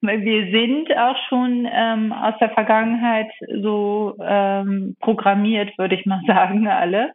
Wir 0.00 0.50
sind 0.50 0.96
auch 0.96 1.16
schon 1.28 1.68
ähm, 1.70 2.12
aus 2.12 2.34
der 2.40 2.50
Vergangenheit 2.50 3.30
so 3.62 4.16
ähm, 4.22 4.96
programmiert, 5.00 5.76
würde 5.78 5.94
ich 5.94 6.06
mal 6.06 6.20
sagen, 6.26 6.68
alle. 6.68 7.12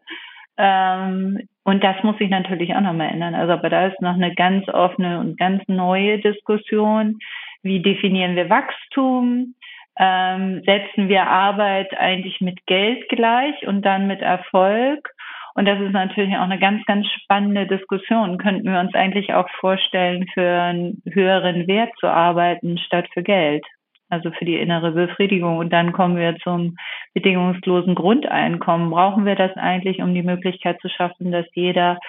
Ähm, 0.58 1.40
und 1.64 1.84
das 1.84 1.96
muss 2.04 2.18
sich 2.18 2.30
natürlich 2.30 2.76
auch 2.76 2.82
nochmal 2.82 3.10
ändern. 3.10 3.36
Also, 3.36 3.54
aber 3.54 3.70
da 3.70 3.88
ist 3.88 4.02
noch 4.02 4.16
eine 4.16 4.36
ganz 4.36 4.68
offene 4.70 5.20
und 5.20 5.38
ganz 5.38 5.64
neue 5.68 6.20
Diskussion. 6.20 7.20
Wie 7.62 7.82
definieren 7.82 8.36
wir 8.36 8.50
Wachstum? 8.50 9.56
Ähm, 9.98 10.64
setzen 10.66 11.08
wir 11.08 11.28
Arbeit 11.28 11.96
eigentlich 11.98 12.42
mit 12.42 12.66
Geld 12.66 13.08
gleich 13.10 13.68
und 13.68 13.84
dann 13.84 14.08
mit 14.08 14.22
Erfolg? 14.22 15.13
Und 15.56 15.66
das 15.66 15.80
ist 15.80 15.94
natürlich 15.94 16.36
auch 16.36 16.42
eine 16.42 16.60
ganz, 16.60 16.84
ganz 16.86 17.08
spannende 17.08 17.68
Diskussion. 17.68 18.38
Könnten 18.38 18.72
wir 18.72 18.80
uns 18.80 18.94
eigentlich 18.96 19.34
auch 19.34 19.48
vorstellen, 19.60 20.26
für 20.34 20.62
einen 20.62 21.02
höheren 21.12 21.68
Wert 21.68 21.92
zu 22.00 22.08
arbeiten 22.08 22.78
statt 22.80 23.08
für 23.14 23.24
Geld? 23.24 23.64
Also 24.10 24.32
für 24.32 24.46
die 24.46 24.58
innere 24.58 24.92
Befriedigung. 24.92 25.58
Und 25.58 25.72
dann 25.72 25.92
kommen 25.92 26.18
wir 26.18 26.38
zum 26.38 26.76
bedingungslosen 27.14 27.96
Grundeinkommen. 27.96 28.90
Brauchen 28.90 29.26
wir 29.26 29.36
das 29.36 29.56
eigentlich, 29.56 30.02
um 30.02 30.14
die 30.14 30.24
Möglichkeit 30.24 30.80
zu 30.82 30.90
schaffen, 30.90 31.32
dass 31.32 31.46
jeder 31.54 32.00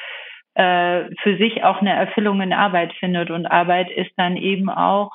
äh, 0.54 1.04
für 1.22 1.37
sich 1.37 1.64
auch 1.64 1.80
eine 1.80 1.92
Erfüllung 1.92 2.40
in 2.40 2.52
Arbeit 2.52 2.92
findet? 2.94 3.30
Und 3.30 3.46
Arbeit 3.46 3.90
ist 3.90 4.12
dann 4.16 4.37
eben 4.37 4.68
auch 4.70 5.12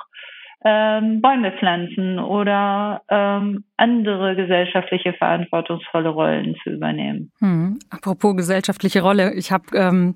ähm, 0.65 1.21
Bäume 1.21 1.53
pflanzen 1.53 2.19
oder 2.19 3.01
ähm, 3.09 3.63
andere 3.77 4.35
gesellschaftliche 4.35 5.13
verantwortungsvolle 5.13 6.09
Rollen 6.09 6.55
zu 6.63 6.71
übernehmen. 6.71 7.31
Hm. 7.39 7.79
Apropos 7.89 8.35
gesellschaftliche 8.35 9.01
Rolle, 9.01 9.33
ich 9.35 9.51
habe 9.51 9.63
ähm, 9.73 10.15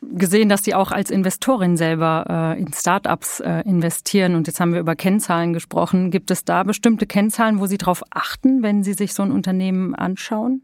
gesehen, 0.00 0.48
dass 0.48 0.62
Sie 0.62 0.74
auch 0.74 0.92
als 0.92 1.10
Investorin 1.10 1.76
selber 1.76 2.54
äh, 2.56 2.60
in 2.60 2.72
Startups 2.72 3.40
äh, 3.40 3.62
investieren 3.66 4.36
und 4.36 4.46
jetzt 4.46 4.60
haben 4.60 4.72
wir 4.72 4.80
über 4.80 4.94
Kennzahlen 4.94 5.52
gesprochen. 5.52 6.12
Gibt 6.12 6.30
es 6.30 6.44
da 6.44 6.62
bestimmte 6.62 7.06
Kennzahlen, 7.06 7.58
wo 7.58 7.66
Sie 7.66 7.78
darauf 7.78 8.02
achten, 8.10 8.62
wenn 8.62 8.84
Sie 8.84 8.92
sich 8.92 9.14
so 9.14 9.24
ein 9.24 9.32
Unternehmen 9.32 9.94
anschauen? 9.96 10.62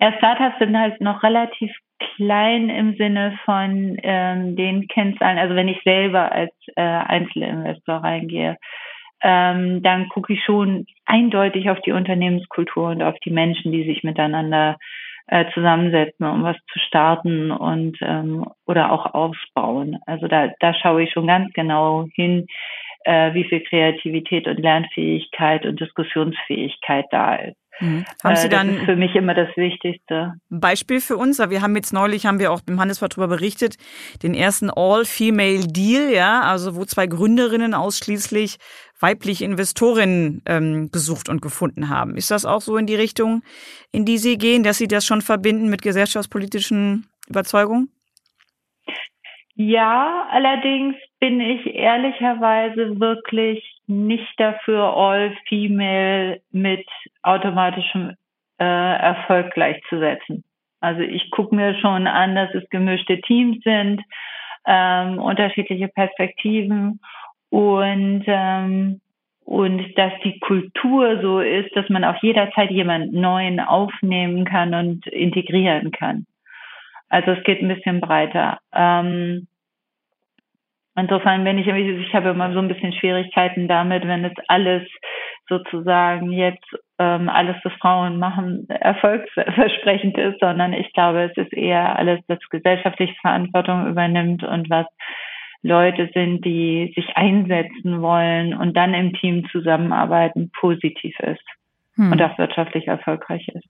Ja, 0.00 0.12
Startups 0.18 0.58
sind 0.58 0.76
halt 0.76 1.00
noch 1.00 1.22
relativ 1.22 1.70
klein 2.16 2.68
im 2.68 2.96
Sinne 2.96 3.38
von 3.44 3.96
ähm, 4.02 4.56
den 4.56 4.88
Kennzahlen. 4.88 5.38
Also 5.38 5.54
wenn 5.54 5.68
ich 5.68 5.80
selber 5.84 6.32
als 6.32 6.52
äh, 6.76 6.80
Einzelinvestor 6.82 7.96
reingehe, 7.96 8.56
ähm, 9.22 9.82
dann 9.82 10.08
gucke 10.08 10.32
ich 10.32 10.42
schon 10.44 10.86
eindeutig 11.04 11.70
auf 11.70 11.80
die 11.82 11.92
Unternehmenskultur 11.92 12.88
und 12.90 13.02
auf 13.02 13.18
die 13.24 13.30
Menschen, 13.30 13.72
die 13.72 13.84
sich 13.84 14.02
miteinander 14.02 14.78
äh, 15.26 15.44
zusammensetzen, 15.52 16.26
um 16.26 16.42
was 16.42 16.56
zu 16.72 16.78
starten 16.78 17.50
und 17.50 17.98
ähm, 18.00 18.46
oder 18.66 18.90
auch 18.92 19.14
ausbauen. 19.14 19.98
Also 20.06 20.26
da, 20.26 20.48
da 20.58 20.74
schaue 20.74 21.04
ich 21.04 21.12
schon 21.12 21.26
ganz 21.26 21.52
genau 21.52 22.06
hin, 22.14 22.46
äh, 23.04 23.32
wie 23.34 23.44
viel 23.44 23.60
Kreativität 23.60 24.46
und 24.48 24.58
Lernfähigkeit 24.58 25.66
und 25.66 25.80
Diskussionsfähigkeit 25.80 27.06
da 27.10 27.36
ist. 27.36 27.56
Mhm. 27.80 28.04
Haben 28.22 28.36
Sie 28.36 28.48
dann 28.48 28.68
das 28.68 28.76
ist 28.76 28.84
für 28.84 28.96
mich 28.96 29.14
immer 29.14 29.34
das 29.34 29.48
Wichtigste. 29.56 30.34
Beispiel 30.50 31.00
für 31.00 31.16
uns? 31.16 31.38
Wir 31.38 31.62
haben 31.62 31.74
jetzt 31.76 31.92
neulich, 31.92 32.26
haben 32.26 32.38
wir 32.38 32.52
auch 32.52 32.60
im 32.66 32.78
Handelsblatt 32.78 33.12
darüber 33.12 33.28
berichtet, 33.28 33.76
den 34.22 34.34
ersten 34.34 34.70
All-Female-Deal, 34.70 36.12
ja, 36.12 36.42
also 36.42 36.76
wo 36.76 36.84
zwei 36.84 37.06
Gründerinnen 37.06 37.74
ausschließlich 37.74 38.58
weibliche 39.00 39.44
Investorinnen 39.44 40.42
ähm, 40.46 40.90
gesucht 40.92 41.28
und 41.28 41.40
gefunden 41.40 41.88
haben. 41.88 42.16
Ist 42.16 42.30
das 42.30 42.44
auch 42.44 42.60
so 42.60 42.76
in 42.76 42.86
die 42.86 42.94
Richtung, 42.94 43.42
in 43.92 44.04
die 44.04 44.18
Sie 44.18 44.36
gehen, 44.36 44.62
dass 44.62 44.78
Sie 44.78 44.88
das 44.88 45.06
schon 45.06 45.22
verbinden 45.22 45.70
mit 45.70 45.82
gesellschaftspolitischen 45.82 47.06
Überzeugungen? 47.28 47.88
Ja, 49.54 50.26
allerdings 50.30 50.96
bin 51.18 51.40
ich 51.40 51.66
ehrlicherweise 51.74 52.98
wirklich 52.98 53.62
nicht 53.86 54.32
dafür, 54.38 54.96
all 54.96 55.36
female 55.48 56.40
mit 56.50 56.86
automatischem 57.22 58.14
äh, 58.58 58.64
Erfolg 58.64 59.52
gleichzusetzen. 59.54 60.44
Also 60.80 61.02
ich 61.02 61.30
gucke 61.30 61.54
mir 61.54 61.74
schon 61.80 62.06
an, 62.06 62.34
dass 62.34 62.54
es 62.54 62.68
gemischte 62.70 63.20
Teams 63.20 63.62
sind, 63.64 64.02
ähm, 64.66 65.18
unterschiedliche 65.18 65.88
Perspektiven 65.88 67.00
und 67.50 68.24
ähm, 68.26 69.00
und 69.50 69.98
dass 69.98 70.12
die 70.22 70.38
Kultur 70.38 71.20
so 71.22 71.40
ist, 71.40 71.74
dass 71.74 71.88
man 71.88 72.04
auch 72.04 72.22
jederzeit 72.22 72.70
jemanden 72.70 73.20
Neuen 73.20 73.58
aufnehmen 73.58 74.44
kann 74.44 74.74
und 74.74 75.06
integrieren 75.08 75.90
kann. 75.90 76.24
Also 77.08 77.32
es 77.32 77.42
geht 77.42 77.60
ein 77.60 77.66
bisschen 77.66 78.00
breiter. 78.00 78.60
Ähm, 78.72 79.48
insofern 80.94 81.42
bin 81.42 81.58
ich, 81.58 81.66
ich 81.66 82.14
habe 82.14 82.28
immer 82.28 82.52
so 82.52 82.60
ein 82.60 82.68
bisschen 82.68 82.92
Schwierigkeiten 82.92 83.66
damit, 83.66 84.06
wenn 84.06 84.24
es 84.24 84.34
alles 84.46 84.86
sozusagen 85.50 86.32
jetzt 86.32 86.64
ähm, 86.98 87.28
alles, 87.28 87.56
was 87.62 87.72
Frauen 87.74 88.18
machen, 88.18 88.66
erfolgsversprechend 88.70 90.16
ist, 90.16 90.40
sondern 90.40 90.72
ich 90.72 90.90
glaube, 90.94 91.24
es 91.24 91.36
ist 91.36 91.52
eher 91.52 91.98
alles, 91.98 92.20
das 92.28 92.38
gesellschaftliche 92.48 93.14
Verantwortung 93.20 93.88
übernimmt 93.88 94.42
und 94.42 94.70
was 94.70 94.86
Leute 95.62 96.08
sind, 96.14 96.44
die 96.44 96.92
sich 96.94 97.16
einsetzen 97.16 98.00
wollen 98.00 98.54
und 98.54 98.74
dann 98.76 98.94
im 98.94 99.12
Team 99.12 99.46
zusammenarbeiten, 99.50 100.50
positiv 100.58 101.14
ist 101.20 101.44
hm. 101.96 102.12
und 102.12 102.22
auch 102.22 102.38
wirtschaftlich 102.38 102.86
erfolgreich 102.86 103.46
ist. 103.48 103.68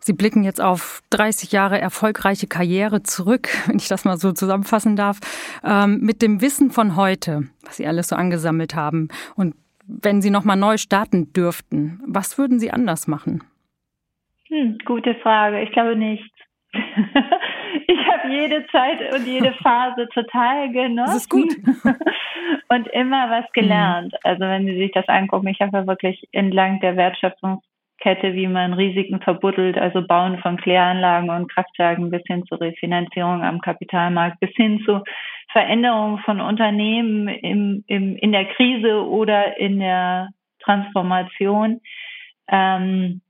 Sie 0.00 0.12
blicken 0.12 0.44
jetzt 0.44 0.60
auf 0.60 1.00
30 1.10 1.50
Jahre 1.52 1.80
erfolgreiche 1.80 2.46
Karriere 2.46 3.02
zurück, 3.02 3.48
wenn 3.66 3.76
ich 3.76 3.88
das 3.88 4.04
mal 4.04 4.18
so 4.18 4.32
zusammenfassen 4.32 4.96
darf, 4.96 5.18
ähm, 5.64 6.00
mit 6.00 6.20
dem 6.20 6.42
Wissen 6.42 6.70
von 6.70 6.96
heute, 6.96 7.44
was 7.64 7.78
Sie 7.78 7.86
alles 7.86 8.08
so 8.08 8.16
angesammelt 8.16 8.74
haben. 8.74 9.08
Und 9.34 9.54
wenn 9.86 10.22
Sie 10.22 10.30
nochmal 10.30 10.56
neu 10.56 10.76
starten 10.76 11.32
dürften, 11.32 12.00
was 12.06 12.38
würden 12.38 12.58
Sie 12.58 12.70
anders 12.70 13.06
machen? 13.06 13.42
Hm, 14.48 14.78
gute 14.84 15.14
Frage. 15.16 15.62
Ich 15.62 15.72
glaube 15.72 15.96
nicht. 15.96 16.30
ich 16.72 18.06
habe 18.06 18.28
jede 18.32 18.66
Zeit 18.68 19.14
und 19.14 19.26
jede 19.26 19.52
Phase 19.62 20.08
total 20.12 20.70
genossen. 20.72 21.06
Das 21.06 21.16
ist 21.16 21.30
gut. 21.30 21.54
und 22.68 22.88
immer 22.88 23.30
was 23.30 23.50
gelernt. 23.52 24.12
Mhm. 24.12 24.18
Also 24.22 24.40
wenn 24.40 24.66
Sie 24.66 24.76
sich 24.76 24.92
das 24.92 25.08
angucken, 25.08 25.48
ich 25.48 25.60
habe 25.60 25.78
ja 25.78 25.86
wirklich 25.86 26.28
entlang 26.32 26.80
der 26.80 26.96
Wertschöpfungskette, 26.96 28.34
wie 28.34 28.48
man 28.48 28.74
Risiken 28.74 29.20
verbuddelt, 29.20 29.78
also 29.78 30.06
Bauen 30.06 30.38
von 30.38 30.56
Kläranlagen 30.56 31.30
und 31.30 31.50
Kraftwerken 31.50 32.10
bis 32.10 32.22
hin 32.26 32.44
zur 32.46 32.60
Refinanzierung 32.60 33.42
am 33.42 33.60
Kapitalmarkt, 33.60 34.40
bis 34.40 34.50
hin 34.56 34.82
zu 34.84 35.02
Veränderungen 35.54 36.18
von 36.24 36.40
Unternehmen 36.40 37.28
im, 37.28 37.84
im, 37.86 38.16
in 38.16 38.32
der 38.32 38.44
Krise 38.56 39.06
oder 39.06 39.56
in 39.56 39.78
der 39.78 40.30
Transformation. 40.58 41.80
Ähm, 42.48 43.20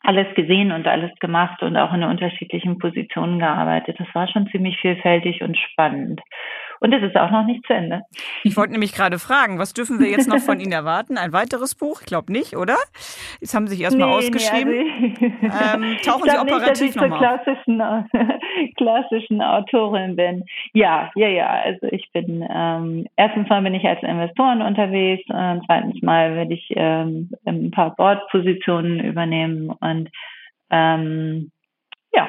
alles 0.00 0.34
gesehen 0.34 0.72
und 0.72 0.86
alles 0.86 1.10
gemacht 1.20 1.62
und 1.62 1.76
auch 1.76 1.92
in 1.92 2.04
unterschiedlichen 2.04 2.78
Positionen 2.78 3.38
gearbeitet. 3.38 3.96
Das 3.98 4.08
war 4.14 4.28
schon 4.28 4.48
ziemlich 4.48 4.78
vielfältig 4.80 5.42
und 5.42 5.58
spannend. 5.58 6.22
Und 6.80 6.92
es 6.92 7.02
ist 7.02 7.16
auch 7.16 7.30
noch 7.30 7.44
nicht 7.44 7.66
zu 7.66 7.72
Ende. 7.72 8.02
Ich 8.44 8.56
wollte 8.56 8.72
nämlich 8.72 8.92
gerade 8.94 9.18
fragen, 9.18 9.58
was 9.58 9.74
dürfen 9.74 9.98
wir 9.98 10.08
jetzt 10.08 10.28
noch 10.28 10.38
von 10.38 10.60
Ihnen 10.60 10.72
erwarten? 10.72 11.18
Ein 11.18 11.32
weiteres 11.32 11.74
Buch? 11.74 12.00
Ich 12.00 12.06
glaube 12.06 12.32
nicht, 12.32 12.56
oder? 12.56 12.76
Jetzt 13.40 13.54
haben 13.54 13.66
Sie 13.66 13.74
sich 13.74 13.84
erstmal 13.84 14.08
nee, 14.08 14.14
ausgeschrieben. 14.14 14.70
Nee, 14.70 15.32
also 15.42 15.84
ähm, 15.84 15.96
tauchen 16.04 16.30
Sie 16.30 16.38
operativ 16.38 16.96
nochmal 16.96 17.34
auf. 17.34 17.42
Klassischen, 17.42 17.82
klassischen 18.76 19.42
Autorin 19.42 20.16
bin. 20.16 20.44
Ja, 20.72 21.10
ja, 21.14 21.28
ja. 21.28 21.48
Also 21.48 21.86
ich 21.90 22.10
bin 22.12 22.46
ähm, 22.48 23.06
erstens 23.16 23.48
mal 23.48 23.62
bin 23.62 23.74
ich 23.74 23.84
als 23.84 24.02
Investoren 24.02 24.62
unterwegs, 24.62 25.24
äh, 25.28 25.58
zweitens 25.66 26.00
mal 26.02 26.34
werde 26.36 26.54
ich 26.54 26.68
ähm, 26.76 27.30
ein 27.44 27.70
paar 27.70 27.94
Bordpositionen 27.96 29.00
übernehmen 29.00 29.70
und 29.70 30.10
ähm, 30.70 31.50
ja? 32.12 32.28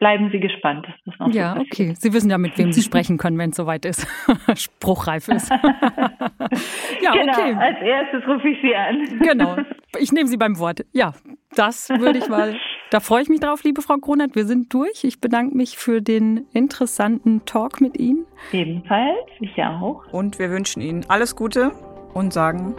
Bleiben 0.00 0.30
Sie 0.32 0.40
gespannt. 0.40 0.86
ja, 1.30 1.54
so 1.54 1.60
okay. 1.60 1.94
Sie 1.96 2.12
wissen 2.12 2.30
ja, 2.30 2.38
mit 2.38 2.58
wem 2.58 2.72
Sie 2.72 2.82
sprechen 2.90 3.18
können, 3.18 3.38
wenn 3.38 3.50
es 3.50 3.56
soweit 3.56 3.84
ist. 3.84 4.06
Spruchreif 4.56 5.28
ist. 5.28 5.50
ja, 7.02 7.12
genau, 7.12 7.32
okay. 7.32 7.54
Als 7.54 7.80
erstes 7.80 8.26
rufe 8.26 8.48
ich 8.48 8.58
Sie 8.60 8.74
an. 8.74 9.20
genau. 9.20 9.56
Ich 9.98 10.10
nehme 10.10 10.26
Sie 10.26 10.36
beim 10.36 10.58
Wort. 10.58 10.84
Ja, 10.92 11.12
das 11.54 11.90
würde 11.90 12.18
ich 12.18 12.28
mal. 12.28 12.56
Da 12.90 12.98
freue 12.98 13.22
ich 13.22 13.28
mich 13.28 13.38
drauf, 13.38 13.62
liebe 13.62 13.82
Frau 13.82 13.98
Kronert. 13.98 14.34
Wir 14.34 14.46
sind 14.46 14.72
durch. 14.74 15.04
Ich 15.04 15.20
bedanke 15.20 15.56
mich 15.56 15.78
für 15.78 16.00
den 16.02 16.46
interessanten 16.52 17.44
Talk 17.44 17.80
mit 17.80 17.96
Ihnen. 17.98 18.26
Ebenfalls, 18.52 19.28
ich 19.38 19.62
auch. 19.62 20.02
Und 20.12 20.40
wir 20.40 20.50
wünschen 20.50 20.80
Ihnen 20.82 21.04
alles 21.08 21.36
Gute 21.36 21.70
und 22.14 22.32
sagen 22.32 22.74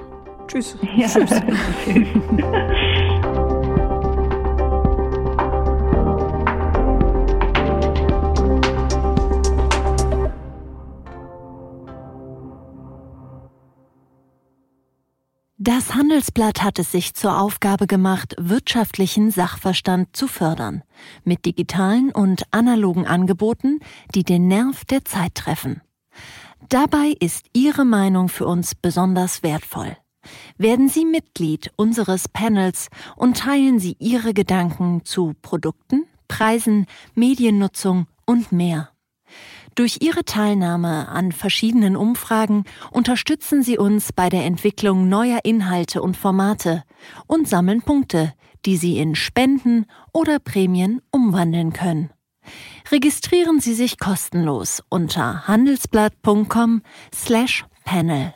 Tschüss. 0.48 0.78
Ja. 0.98 1.08
Tschüss. 1.08 1.42
Das 15.64 15.94
Handelsblatt 15.94 16.64
hat 16.64 16.80
es 16.80 16.92
sich 16.92 17.14
zur 17.14 17.40
Aufgabe 17.40 17.86
gemacht, 17.86 18.34
wirtschaftlichen 18.40 19.30
Sachverstand 19.30 20.08
zu 20.12 20.26
fördern, 20.28 20.82
mit 21.24 21.46
digitalen 21.46 22.12
und 22.12 22.46
analogen 22.50 23.06
Angeboten, 23.06 23.80
die 24.16 24.24
den 24.24 24.48
Nerv 24.48 24.86
der 24.86 25.06
Zeit 25.06 25.36
treffen. 25.36 25.82
Dabei 26.70 27.14
ist 27.20 27.46
Ihre 27.54 27.86
Meinung 27.86 28.28
für 28.28 28.48
uns 28.48 28.74
besonders 28.74 29.44
wertvoll. 29.44 29.96
Werden 30.58 30.90
Sie 30.90 31.06
Mitglied 31.06 31.72
unseres 31.76 32.28
Panels 32.28 32.88
und 33.16 33.38
teilen 33.38 33.78
Sie 33.78 33.96
Ihre 34.00 34.34
Gedanken 34.34 35.06
zu 35.06 35.36
Produkten, 35.44 36.08
Preisen, 36.28 36.88
Mediennutzung 37.14 38.08
und 38.26 38.52
mehr. 38.52 38.91
Durch 39.76 40.00
Ihre 40.02 40.26
Teilnahme 40.26 41.08
an 41.08 41.32
verschiedenen 41.32 41.96
Umfragen 41.96 42.66
unterstützen 42.92 43.64
Sie 43.64 43.78
uns 43.78 44.12
bei 44.12 44.28
der 44.30 44.44
Entwicklung 44.46 45.08
neuer 45.08 45.40
Inhalte 45.44 46.02
und 46.02 46.18
Formate 46.18 46.84
und 47.28 47.48
sammeln 47.48 47.82
Punkte, 47.82 48.34
die 48.66 48.76
Sie 48.78 48.98
in 48.98 49.16
Spenden 49.16 49.86
oder 50.14 50.40
Prämien 50.40 51.02
umwandeln 51.12 51.74
können. 51.74 52.10
Registrieren 52.92 53.60
Sie 53.60 53.74
sich 53.74 54.00
kostenlos 54.00 54.82
unter 54.90 55.48
handelsblatt.com/panel. 55.48 58.34